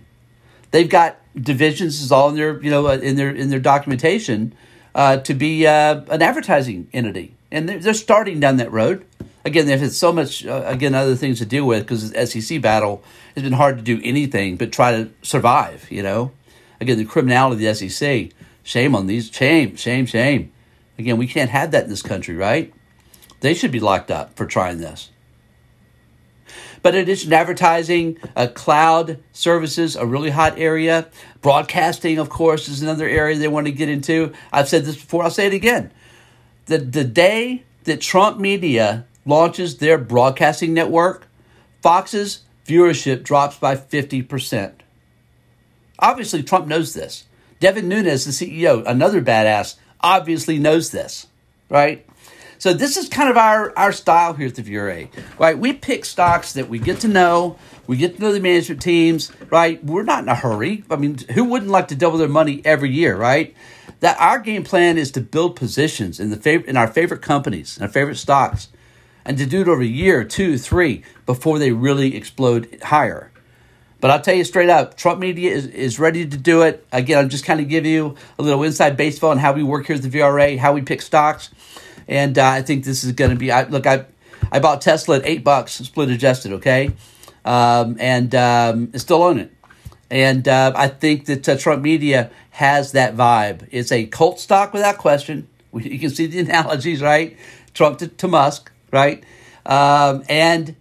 They've 0.69 0.87
got 0.87 1.17
divisions 1.35 2.01
is 2.01 2.11
all 2.11 2.29
in 2.29 2.35
their 2.35 2.61
you 2.61 2.69
know 2.69 2.87
uh, 2.87 2.97
in 2.97 3.15
their 3.15 3.31
in 3.31 3.49
their 3.49 3.59
documentation 3.59 4.53
uh, 4.93 5.17
to 5.17 5.33
be 5.33 5.65
uh, 5.65 6.01
an 6.09 6.21
advertising 6.21 6.87
entity, 6.93 7.33
and 7.51 7.67
they're, 7.67 7.79
they're, 7.79 7.93
starting 7.95 8.39
down 8.39 8.57
that 8.57 8.71
road. 8.71 9.05
Again, 9.43 9.65
they've 9.65 9.79
had 9.79 9.91
so 9.91 10.13
much 10.13 10.45
uh, 10.45 10.63
again 10.65 10.93
other 10.93 11.15
things 11.15 11.39
to 11.39 11.45
deal 11.45 11.65
with 11.65 11.81
because 11.81 12.11
the 12.11 12.27
SEC 12.27 12.61
battle 12.61 13.03
has 13.33 13.43
been 13.43 13.53
hard 13.53 13.77
to 13.77 13.83
do 13.83 13.99
anything 14.03 14.55
but 14.55 14.71
try 14.71 14.91
to 14.91 15.09
survive. 15.23 15.91
You 15.91 16.03
know, 16.03 16.31
again 16.79 16.99
the 16.99 17.05
criminality 17.05 17.65
of 17.65 17.75
the 17.75 17.89
SEC. 17.89 18.31
Shame 18.61 18.95
on 18.95 19.07
these. 19.07 19.31
Shame, 19.31 19.75
shame, 19.75 20.05
shame. 20.05 20.51
Again, 20.97 21.17
we 21.17 21.27
can't 21.27 21.49
have 21.49 21.71
that 21.71 21.83
in 21.83 21.89
this 21.89 22.01
country, 22.01 22.35
right? 22.35 22.73
They 23.41 23.53
should 23.53 23.71
be 23.71 23.79
locked 23.79 24.11
up 24.11 24.35
for 24.35 24.45
trying 24.45 24.79
this. 24.79 25.11
But 26.81 26.93
in 26.93 27.01
addition 27.01 27.31
to 27.31 27.35
advertising, 27.35 28.17
uh, 28.35 28.47
cloud 28.53 29.19
services, 29.33 29.95
a 29.95 30.05
really 30.05 30.29
hot 30.29 30.59
area. 30.59 31.07
Broadcasting, 31.41 32.19
of 32.19 32.29
course, 32.29 32.67
is 32.67 32.83
another 32.83 33.07
area 33.07 33.37
they 33.37 33.47
want 33.47 33.65
to 33.65 33.71
get 33.71 33.89
into. 33.89 34.33
I've 34.53 34.69
said 34.69 34.85
this 34.85 34.95
before, 34.95 35.23
I'll 35.23 35.31
say 35.31 35.47
it 35.47 35.53
again. 35.53 35.91
the, 36.67 36.77
the 36.77 37.03
day 37.03 37.63
that 37.85 38.01
Trump 38.01 38.39
Media 38.39 39.05
launches 39.25 39.77
their 39.77 39.97
broadcasting 39.97 40.73
network, 40.73 41.27
Fox's 41.81 42.41
viewership 42.67 43.23
drops 43.23 43.57
by 43.57 43.75
50%. 43.75 44.73
Obviously, 45.99 46.43
Trump 46.43 46.67
knows 46.67 46.93
this. 46.93 47.25
Devin 47.59 47.87
Nunes, 47.87 48.25
the 48.25 48.31
CEO, 48.31 48.83
another 48.85 49.21
badass, 49.21 49.75
obviously 50.01 50.59
knows 50.59 50.91
this, 50.91 51.27
right? 51.69 52.05
So 52.57 52.73
this 52.73 52.97
is 52.97 53.09
kind 53.09 53.29
of 53.29 53.37
our, 53.37 53.77
our 53.77 53.91
style 53.91 54.33
here 54.33 54.47
at 54.47 54.55
the 54.55 54.63
VRA, 54.63 55.09
right? 55.37 55.57
We 55.57 55.73
pick 55.73 56.05
stocks 56.05 56.53
that 56.53 56.69
we 56.69 56.79
get 56.79 57.01
to 57.01 57.07
know, 57.07 57.57
we 57.87 57.97
get 57.97 58.15
to 58.15 58.21
know 58.21 58.31
the 58.31 58.39
management 58.39 58.81
teams, 58.81 59.31
right? 59.51 59.83
We're 59.83 60.03
not 60.03 60.23
in 60.23 60.29
a 60.29 60.35
hurry. 60.35 60.83
I 60.89 60.95
mean, 60.95 61.17
who 61.33 61.43
wouldn't 61.43 61.71
like 61.71 61.89
to 61.89 61.95
double 61.95 62.17
their 62.17 62.27
money 62.27 62.61
every 62.65 62.91
year, 62.91 63.15
right? 63.15 63.55
That 63.99 64.19
our 64.19 64.39
game 64.39 64.63
plan 64.63 64.97
is 64.97 65.11
to 65.11 65.21
build 65.21 65.55
positions 65.55 66.19
in 66.19 66.29
the 66.29 66.37
fav- 66.37 66.65
in 66.65 66.77
our 66.77 66.87
favorite 66.87 67.21
companies, 67.21 67.79
our 67.81 67.87
favorite 67.87 68.17
stocks, 68.17 68.69
and 69.23 69.37
to 69.37 69.45
do 69.45 69.61
it 69.61 69.67
over 69.67 69.81
a 69.81 69.85
year, 69.85 70.23
two, 70.23 70.57
three, 70.57 71.03
before 71.25 71.59
they 71.59 71.71
really 71.71 72.15
explode 72.15 72.79
higher. 72.83 73.31
But 74.01 74.11
I'll 74.11 74.21
tell 74.21 74.35
you 74.35 74.43
straight 74.43 74.69
up, 74.69 74.97
Trump 74.97 75.19
Media 75.19 75.51
is, 75.51 75.65
is 75.67 75.99
ready 75.99 76.27
to 76.27 76.37
do 76.37 76.61
it. 76.61 76.85
Again, 76.91 77.17
I'm 77.17 77.29
just 77.29 77.45
kind 77.45 77.59
of 77.59 77.67
give 77.67 77.85
you 77.85 78.15
a 78.37 78.43
little 78.43 78.61
inside 78.63 78.97
baseball 78.97 79.31
on 79.31 79.39
how 79.39 79.53
we 79.53 79.63
work 79.63 79.87
here 79.87 79.95
at 79.95 80.01
the 80.03 80.09
VRA, 80.09 80.59
how 80.59 80.73
we 80.73 80.81
pick 80.81 81.01
stocks, 81.01 81.49
and 82.07 82.37
uh, 82.37 82.47
I 82.47 82.61
think 82.61 82.85
this 82.85 83.03
is 83.03 83.11
going 83.13 83.31
to 83.31 83.37
be. 83.37 83.51
I, 83.51 83.63
look, 83.63 83.85
I 83.87 84.05
I 84.51 84.59
bought 84.59 84.81
Tesla 84.81 85.17
at 85.17 85.25
eight 85.25 85.43
bucks, 85.43 85.73
split 85.73 86.09
adjusted, 86.09 86.53
okay, 86.53 86.91
um, 87.43 87.97
and 87.99 88.33
um, 88.35 88.93
still 88.97 89.23
own 89.23 89.39
it. 89.39 89.51
And 90.09 90.47
uh, 90.47 90.71
I 90.75 90.87
think 90.87 91.25
that 91.25 91.49
uh, 91.49 91.57
Trump 91.57 91.81
Media 91.81 92.29
has 92.51 92.91
that 92.91 93.15
vibe. 93.15 93.67
It's 93.71 93.91
a 93.91 94.05
cult 94.05 94.39
stock 94.39 94.71
without 94.73 94.97
question. 94.97 95.47
You 95.73 95.99
can 95.99 96.09
see 96.09 96.27
the 96.27 96.39
analogies, 96.49 97.01
right? 97.01 97.37
Trump 97.73 97.99
to, 97.99 98.07
to 98.07 98.27
Musk, 98.27 98.71
right? 98.91 99.23
Um, 99.65 100.23
and 100.29 100.75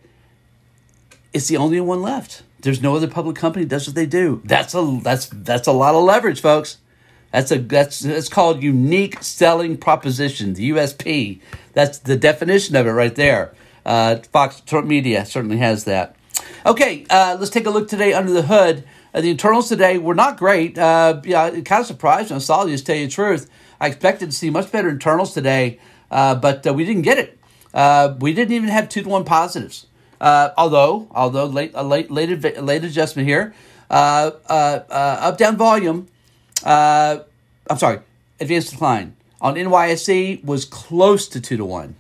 it's 1.33 1.49
the 1.49 1.57
only 1.57 1.81
one 1.81 2.03
left. 2.03 2.43
There's 2.61 2.81
no 2.81 2.97
other 2.97 3.09
public 3.09 3.37
company 3.37 3.65
does 3.65 3.87
what 3.87 3.95
they 3.95 4.07
do. 4.07 4.41
That's 4.45 4.75
a 4.75 5.01
that's 5.03 5.27
that's 5.27 5.67
a 5.67 5.73
lot 5.73 5.95
of 5.95 6.05
leverage, 6.05 6.41
folks. 6.41 6.79
That's 7.35 7.51
a 7.51 7.59
that's 7.59 8.05
it's 8.05 8.29
called 8.29 8.63
unique 8.63 9.21
selling 9.21 9.77
proposition, 9.77 10.55
the 10.55 10.71
USP. 10.71 11.41
That's 11.73 11.99
the 11.99 12.15
definition 12.15 12.77
of 12.77 12.87
it 12.87 12.93
right 12.93 13.13
there. 13.13 13.57
Uh, 13.85 14.19
Fox 14.31 14.63
Media 14.73 15.27
certainly 15.27 15.57
has 15.57 15.83
that. 15.83 16.15
Okay, 16.65 17.05
uh, 17.11 17.37
let's 17.37 17.51
take 17.51 17.67
a 17.67 17.71
look 17.71 17.89
today 17.89 18.13
under 18.13 18.31
the 18.31 18.43
hood. 18.43 18.85
Uh, 19.13 19.21
the 19.21 19.31
internals 19.31 19.69
today 19.69 19.99
were 19.99 20.15
not 20.15 20.37
great. 20.37 20.79
Uh, 20.79 21.21
yeah, 21.25 21.51
kind 21.63 21.81
of 21.81 21.87
surprised 21.87 22.31
when 22.31 22.37
I 22.37 22.39
saw 22.39 22.65
these. 22.65 22.83
Tell 22.85 22.95
you 22.95 23.07
the 23.07 23.13
truth, 23.13 23.51
I 23.81 23.89
expected 23.89 24.27
to 24.27 24.37
see 24.37 24.49
much 24.49 24.71
better 24.71 24.89
internals 24.89 25.35
today, 25.35 25.81
uh, 26.13 26.37
but 26.37 26.65
uh, 26.65 26.73
we 26.73 26.85
didn't 26.85 27.03
get 27.03 27.19
it. 27.19 27.37
Uh, 27.75 28.15
we 28.21 28.33
didn't 28.33 28.53
even 28.53 28.69
have 28.69 28.89
two 28.89 29.03
to 29.03 29.09
one 29.09 29.25
positives. 29.25 29.87
Although, 30.21 31.09
although 31.11 31.47
late, 31.47 31.73
a 31.75 31.83
late, 31.83 32.13
late, 32.13 32.63
late 32.63 32.85
adjustment 32.85 33.27
here, 33.27 33.53
up 33.91 35.37
down 35.37 35.57
volume. 35.57 36.07
Uh, 36.65 37.19
I'm 37.71 37.79
sorry, 37.79 38.01
advanced 38.41 38.71
decline 38.71 39.17
on 39.41 39.55
NYSE 39.55 40.43
was 40.43 40.65
close 40.65 41.29
to 41.29 41.41
two 41.41 41.59
to 41.59 41.65
one. 41.65 41.97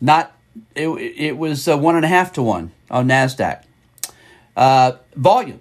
Not 0.00 0.32
it. 0.74 0.88
It 0.88 1.36
was 1.36 1.68
uh, 1.68 1.76
one 1.76 1.96
and 1.96 2.04
a 2.04 2.08
half 2.08 2.32
to 2.32 2.42
one 2.42 2.72
on 2.90 3.06
Nasdaq. 3.08 3.62
Uh, 4.56 4.92
volume, 5.14 5.60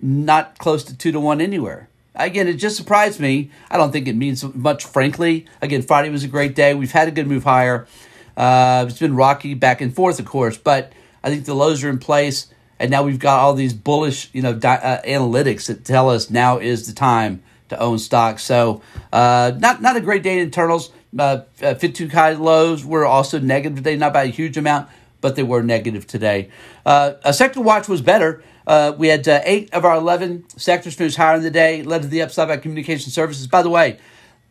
not 0.00 0.58
close 0.58 0.84
to 0.84 0.96
two 0.96 1.10
to 1.12 1.18
one 1.18 1.40
anywhere. 1.40 1.88
Again, 2.14 2.48
it 2.48 2.54
just 2.54 2.76
surprised 2.76 3.20
me. 3.20 3.50
I 3.70 3.76
don't 3.76 3.92
think 3.92 4.08
it 4.08 4.16
means 4.16 4.42
much, 4.54 4.84
frankly. 4.84 5.46
Again, 5.60 5.82
Friday 5.82 6.08
was 6.08 6.24
a 6.24 6.28
great 6.28 6.54
day. 6.54 6.74
We've 6.74 6.92
had 6.92 7.08
a 7.08 7.10
good 7.10 7.26
move 7.26 7.44
higher. 7.44 7.86
Uh, 8.36 8.86
it's 8.88 8.98
been 8.98 9.16
rocky 9.16 9.54
back 9.54 9.80
and 9.80 9.94
forth, 9.94 10.18
of 10.18 10.26
course, 10.26 10.56
but 10.56 10.92
I 11.22 11.30
think 11.30 11.44
the 11.44 11.54
lows 11.54 11.82
are 11.84 11.90
in 11.90 11.98
place, 11.98 12.46
and 12.78 12.90
now 12.90 13.02
we've 13.02 13.18
got 13.18 13.40
all 13.40 13.54
these 13.54 13.72
bullish, 13.72 14.30
you 14.32 14.42
know, 14.42 14.52
di- 14.52 14.74
uh, 14.74 15.02
analytics 15.02 15.66
that 15.66 15.84
tell 15.84 16.10
us 16.10 16.30
now 16.30 16.58
is 16.58 16.86
the 16.86 16.92
time 16.92 17.42
to 17.68 17.78
own 17.78 17.98
stocks. 17.98 18.42
So, 18.42 18.82
uh, 19.12 19.52
not 19.58 19.82
not 19.82 19.96
a 19.96 20.00
great 20.00 20.22
day 20.22 20.38
in 20.38 20.44
internals. 20.46 20.90
Uh, 21.18 21.40
52 21.56 22.08
high 22.08 22.32
lows 22.32 22.84
were 22.84 23.06
also 23.06 23.38
negative 23.38 23.78
today, 23.78 23.96
not 23.96 24.12
by 24.12 24.24
a 24.24 24.26
huge 24.26 24.56
amount, 24.56 24.88
but 25.20 25.34
they 25.34 25.42
were 25.42 25.62
negative 25.62 26.06
today. 26.06 26.50
Uh, 26.84 27.14
a 27.24 27.32
sector 27.32 27.60
watch 27.60 27.88
was 27.88 28.02
better. 28.02 28.42
Uh, 28.66 28.92
we 28.98 29.08
had 29.08 29.26
uh, 29.26 29.40
eight 29.44 29.72
of 29.72 29.84
our 29.84 29.96
11 29.96 30.44
sectors 30.58 30.94
finish 30.94 31.14
higher 31.14 31.36
in 31.36 31.42
the 31.42 31.50
day, 31.50 31.82
led 31.82 32.02
to 32.02 32.08
the 32.08 32.20
upside 32.20 32.48
by 32.48 32.56
communication 32.56 33.10
services. 33.10 33.46
By 33.46 33.62
the 33.62 33.70
way, 33.70 33.98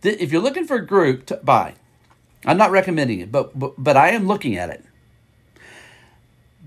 th- 0.02 0.18
if 0.20 0.32
you're 0.32 0.42
looking 0.42 0.66
for 0.66 0.78
a 0.78 0.86
group 0.86 1.26
to 1.28 1.36
buy, 1.44 1.76
I'm 2.46 2.58
not 2.58 2.72
recommending 2.72 3.20
it, 3.20 3.32
but, 3.32 3.58
but 3.58 3.74
but 3.78 3.98
I 3.98 4.10
am 4.10 4.26
looking 4.26 4.56
at 4.56 4.70
it. 4.70 4.84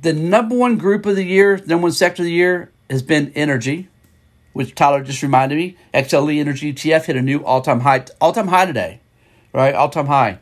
The 0.00 0.12
number 0.12 0.56
one 0.56 0.78
group 0.78 1.06
of 1.06 1.16
the 1.16 1.24
year, 1.24 1.56
number 1.66 1.84
one 1.84 1.92
sector 1.92 2.22
of 2.22 2.26
the 2.26 2.32
year 2.32 2.70
has 2.88 3.02
been 3.02 3.32
energy, 3.34 3.88
which 4.52 4.74
Tyler 4.74 5.02
just 5.02 5.22
reminded 5.22 5.56
me. 5.56 5.76
XLE 5.92 6.38
Energy 6.38 6.72
ETF 6.72 7.06
hit 7.06 7.16
a 7.16 7.22
new 7.22 7.44
all 7.44 7.60
time 7.60 7.80
high 7.80 8.04
all 8.20 8.32
time 8.32 8.48
high 8.48 8.66
today, 8.66 9.00
right? 9.52 9.74
All 9.74 9.88
time 9.88 10.06
high. 10.06 10.38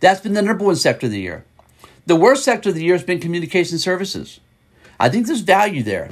That's 0.00 0.20
been 0.20 0.34
the 0.34 0.42
number 0.42 0.64
one 0.64 0.76
sector 0.76 1.06
of 1.06 1.12
the 1.12 1.20
year. 1.20 1.44
The 2.06 2.16
worst 2.16 2.44
sector 2.44 2.68
of 2.68 2.74
the 2.74 2.84
year 2.84 2.94
has 2.94 3.04
been 3.04 3.20
communication 3.20 3.78
services. 3.78 4.40
I 5.00 5.08
think 5.08 5.26
there's 5.26 5.40
value 5.40 5.82
there. 5.82 6.10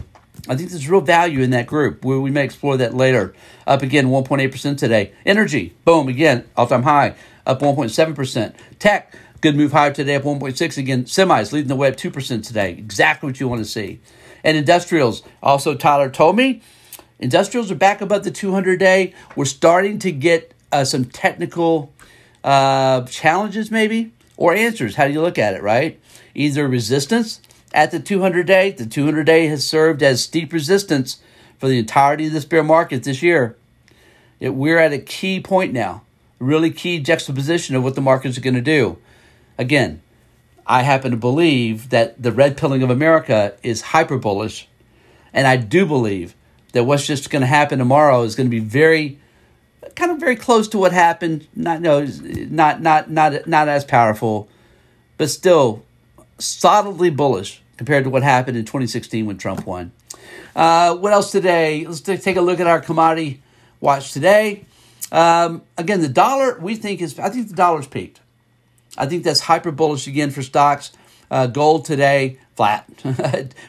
I 0.49 0.57
think 0.57 0.71
there's 0.71 0.89
real 0.89 1.03
value 1.03 1.41
in 1.41 1.51
that 1.51 1.67
group. 1.67 2.05
We, 2.05 2.19
we 2.19 2.31
may 2.31 2.45
explore 2.45 2.79
that 2.79 2.95
later. 2.95 3.35
Up 3.67 3.83
again, 3.83 4.07
1.8% 4.07 4.79
today. 4.79 5.13
Energy, 5.27 5.75
boom, 5.85 6.09
again, 6.09 6.49
all 6.57 6.67
time 6.67 6.85
high 6.85 7.15
up 7.47 7.61
1.7%. 7.61 8.55
Tech, 8.79 9.15
good 9.41 9.57
move 9.57 9.73
higher 9.73 9.93
today, 9.93 10.17
up 10.17 10.23
1.6 10.23 10.79
again. 10.79 11.05
Semis 11.05 11.53
leading 11.53 11.69
the 11.69 11.77
way 11.77 11.89
up 11.89 11.97
2% 11.97 12.47
today. 12.47 12.73
Exactly 12.73 13.29
what 13.29 13.41
you 13.41 13.49
want 13.49 13.61
to 13.61 13.69
see. 13.69 14.01
And 14.45 14.57
industrials, 14.57 15.23
also 15.43 15.75
Tyler 15.75 16.11
told 16.11 16.37
me, 16.37 16.63
industrials 17.19 17.71
are 17.71 17.77
back 17.77 18.01
above 18.01 18.25
the 18.25 18.31
200 18.31 18.79
day. 18.79 19.15
We're 19.37 19.45
starting 19.45 19.99
to 20.01 20.13
get 20.13 20.55
uh, 20.73 20.85
some 20.85 21.05
technical 21.05 21.93
uh, 22.45 23.03
challenges, 23.03 23.71
maybe, 23.71 24.13
or 24.37 24.55
answers. 24.55 24.97
How 24.97 25.07
do 25.07 25.13
you 25.13 25.21
look 25.21 25.39
at 25.39 25.55
it, 25.55 25.63
right? 25.63 26.01
Either 26.35 26.69
resistance 26.69 27.41
at 27.73 27.91
the 27.91 28.01
200 28.01 28.47
day. 28.47 28.71
The 28.71 28.87
200 28.87 29.25
day 29.25 29.47
has 29.47 29.67
served 29.67 30.03
as 30.03 30.23
steep 30.23 30.53
resistance 30.53 31.21
for 31.59 31.69
the 31.69 31.79
entirety 31.79 32.27
of 32.27 32.33
this 32.33 32.45
bear 32.45 32.63
market 32.63 33.05
this 33.05 33.23
year. 33.23 33.57
It, 34.39 34.51
we're 34.51 34.79
at 34.79 34.93
a 34.93 34.99
key 34.99 35.41
point 35.41 35.73
now 35.73 36.03
really 36.41 36.71
key 36.71 36.99
juxtaposition 36.99 37.77
of 37.77 37.85
what 37.85 37.95
the 37.95 38.01
markets 38.01 38.37
are 38.37 38.41
going 38.41 38.55
to 38.55 38.61
do. 38.61 38.99
Again, 39.61 40.01
I 40.67 40.85
happen 40.85 41.11
to 41.11 41.19
believe 41.19 41.91
that 41.91 42.21
the 42.21 42.33
red 42.33 42.57
pilling 42.57 42.83
of 42.83 42.89
America 42.89 43.53
is 43.63 43.83
hyper 43.83 44.17
bullish, 44.17 44.67
and 45.35 45.47
I 45.47 45.59
do 45.59 45.85
believe 45.85 46.35
that 46.73 46.85
what's 46.85 47.07
just 47.07 47.29
going 47.29 47.43
to 47.43 47.47
happen 47.47 47.79
tomorrow 47.79 48.23
is 48.23 48.35
going 48.35 48.47
to 48.47 48.51
be 48.51 48.59
very, 48.59 49.19
kind 49.97 50.13
of 50.13 50.19
very 50.19 50.35
close 50.35 50.67
to 50.69 50.79
what 50.79 50.93
happened. 50.93 51.47
Not 51.55 51.83
no, 51.83 52.07
not 52.07 52.81
not 52.81 53.11
not 53.11 53.47
not 53.47 53.69
as 53.69 53.85
powerful, 53.85 54.49
but 55.19 55.29
still 55.29 55.85
solidly 56.39 57.11
bullish 57.11 57.61
compared 57.77 58.05
to 58.05 58.11
what 58.11 58.23
happened 58.23 58.57
in 58.57 58.65
2016 58.65 59.27
when 59.27 59.37
Trump 59.37 59.67
won. 59.67 59.93
Uh, 60.57 60.97
what 60.97 61.13
else 61.13 61.31
today? 61.31 61.85
Let's 61.85 62.01
take 62.01 62.37
a 62.37 62.41
look 62.41 62.61
at 62.61 62.67
our 62.67 62.81
commodity 62.81 63.43
watch 63.79 64.15
today. 64.15 64.65
Um, 65.13 65.61
again, 65.77 66.01
the 66.01 66.09
dollar 66.09 66.59
we 66.59 66.77
think 66.77 67.03
is 67.03 67.19
I 67.19 67.29
think 67.29 67.49
the 67.49 67.55
dollar's 67.55 67.87
peaked. 67.87 68.21
I 68.97 69.07
think 69.07 69.25
that's 69.25 69.41
hyper 69.41 69.71
bullish 69.71 70.07
again 70.07 70.31
for 70.31 70.43
stocks. 70.43 70.93
Uh, 71.31 71.47
gold 71.47 71.85
today 71.85 72.39
flat, 72.57 72.91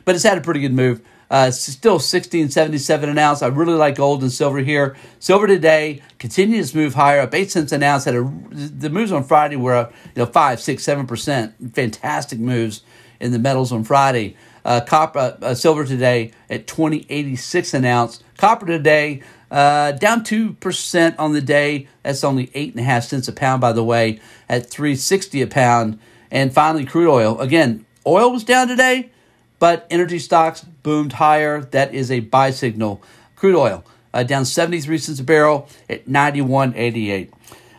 but 0.03 0.15
it's 0.15 0.23
had 0.23 0.38
a 0.38 0.41
pretty 0.41 0.62
good 0.62 0.73
move. 0.73 1.01
Uh, 1.31 1.49
still 1.49 1.93
1677 1.93 3.07
an 3.07 3.17
ounce. 3.17 3.41
I 3.41 3.47
really 3.47 3.75
like 3.75 3.95
gold 3.95 4.21
and 4.21 4.29
silver 4.29 4.60
here. 4.60 4.97
Silver 5.19 5.47
today 5.47 6.01
continues 6.19 6.71
to 6.71 6.77
move 6.77 6.95
higher, 6.95 7.21
up 7.21 7.34
eight 7.34 7.49
cents 7.49 7.71
an 7.71 7.84
ounce. 7.84 8.03
Had 8.03 8.15
a, 8.15 8.29
the 8.51 8.89
moves 8.89 9.13
on 9.13 9.23
Friday 9.23 9.55
were 9.55 9.75
uh, 9.75 9.91
you 10.13 10.23
know 10.23 10.25
five, 10.25 10.60
six, 10.60 10.84
seven 10.84 11.07
percent. 11.07 11.53
Fantastic 11.73 12.38
moves 12.38 12.81
in 13.21 13.31
the 13.31 13.39
metals 13.39 13.71
on 13.71 13.86
Friday. 13.86 14.36
Uh, 14.65 14.81
copper, 14.81 15.38
uh, 15.41 15.53
silver 15.53 15.86
today 15.86 16.31
at 16.49 16.67
2086 16.67 17.73
an 17.75 17.86
ounce. 17.86 18.21
Copper 18.38 18.65
today 18.65 19.21
uh, 19.51 19.91
down 19.91 20.23
2% 20.23 21.15
on 21.19 21.33
the 21.33 21.41
day. 21.41 21.87
That's 22.01 22.23
only 22.23 22.47
8.5 22.47 23.03
cents 23.03 23.27
a 23.27 23.33
pound, 23.33 23.61
by 23.61 23.73
the 23.73 23.83
way, 23.83 24.19
at 24.49 24.69
360 24.69 25.41
a 25.41 25.47
pound. 25.47 25.99
And 26.31 26.51
finally, 26.53 26.85
crude 26.85 27.09
oil. 27.09 27.39
Again, 27.39 27.85
oil 28.07 28.31
was 28.31 28.43
down 28.43 28.67
today, 28.67 29.11
but 29.59 29.85
energy 29.91 30.17
stocks 30.17 30.61
boomed 30.61 31.13
higher. 31.13 31.61
That 31.61 31.93
is 31.93 32.09
a 32.09 32.21
buy 32.21 32.51
signal. 32.51 33.03
Crude 33.35 33.55
oil 33.55 33.83
uh, 34.13 34.23
down 34.23 34.45
73 34.45 34.97
cents 34.97 35.19
a 35.19 35.23
barrel 35.23 35.67
at 35.89 36.07
91.88. 36.07 37.31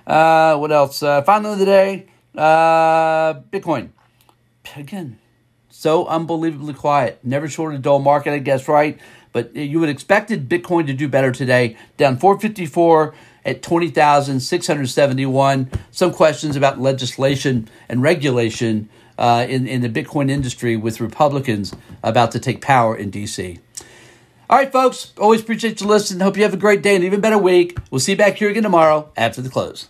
Uh, 0.06 0.58
what 0.58 0.72
else? 0.72 1.02
Uh, 1.02 1.22
finally, 1.22 1.58
the 1.58 1.64
day, 1.64 2.06
uh, 2.36 3.34
Bitcoin. 3.50 3.90
Again, 4.76 5.18
so 5.68 6.06
unbelievably 6.06 6.74
quiet. 6.74 7.18
Never 7.22 7.48
short 7.48 7.74
a 7.74 7.78
dull 7.78 7.98
market, 7.98 8.32
I 8.32 8.38
guess, 8.38 8.68
right? 8.68 8.98
But 9.32 9.56
you 9.56 9.80
would 9.80 9.88
expected 9.88 10.48
Bitcoin 10.48 10.86
to 10.86 10.92
do 10.92 11.08
better 11.08 11.32
today, 11.32 11.76
down 11.96 12.18
454 12.18 13.14
at 13.44 13.62
20,671. 13.62 15.70
Some 15.90 16.12
questions 16.12 16.56
about 16.56 16.80
legislation 16.80 17.68
and 17.88 18.02
regulation 18.02 18.88
uh, 19.18 19.46
in, 19.48 19.66
in 19.66 19.80
the 19.80 19.88
Bitcoin 19.88 20.30
industry 20.30 20.76
with 20.76 21.00
Republicans 21.00 21.74
about 22.02 22.30
to 22.32 22.38
take 22.38 22.60
power 22.60 22.96
in 22.96 23.10
D.C. 23.10 23.58
All 24.50 24.58
right, 24.58 24.70
folks, 24.70 25.12
always 25.18 25.40
appreciate 25.40 25.80
you 25.80 25.86
listening. 25.86 26.20
Hope 26.20 26.36
you 26.36 26.42
have 26.42 26.54
a 26.54 26.58
great 26.58 26.82
day 26.82 26.94
and 26.94 27.04
even 27.04 27.20
better 27.20 27.38
week. 27.38 27.78
We'll 27.90 28.00
see 28.00 28.12
you 28.12 28.18
back 28.18 28.36
here 28.36 28.50
again 28.50 28.64
tomorrow 28.64 29.10
after 29.16 29.40
the 29.40 29.48
close. 29.48 29.88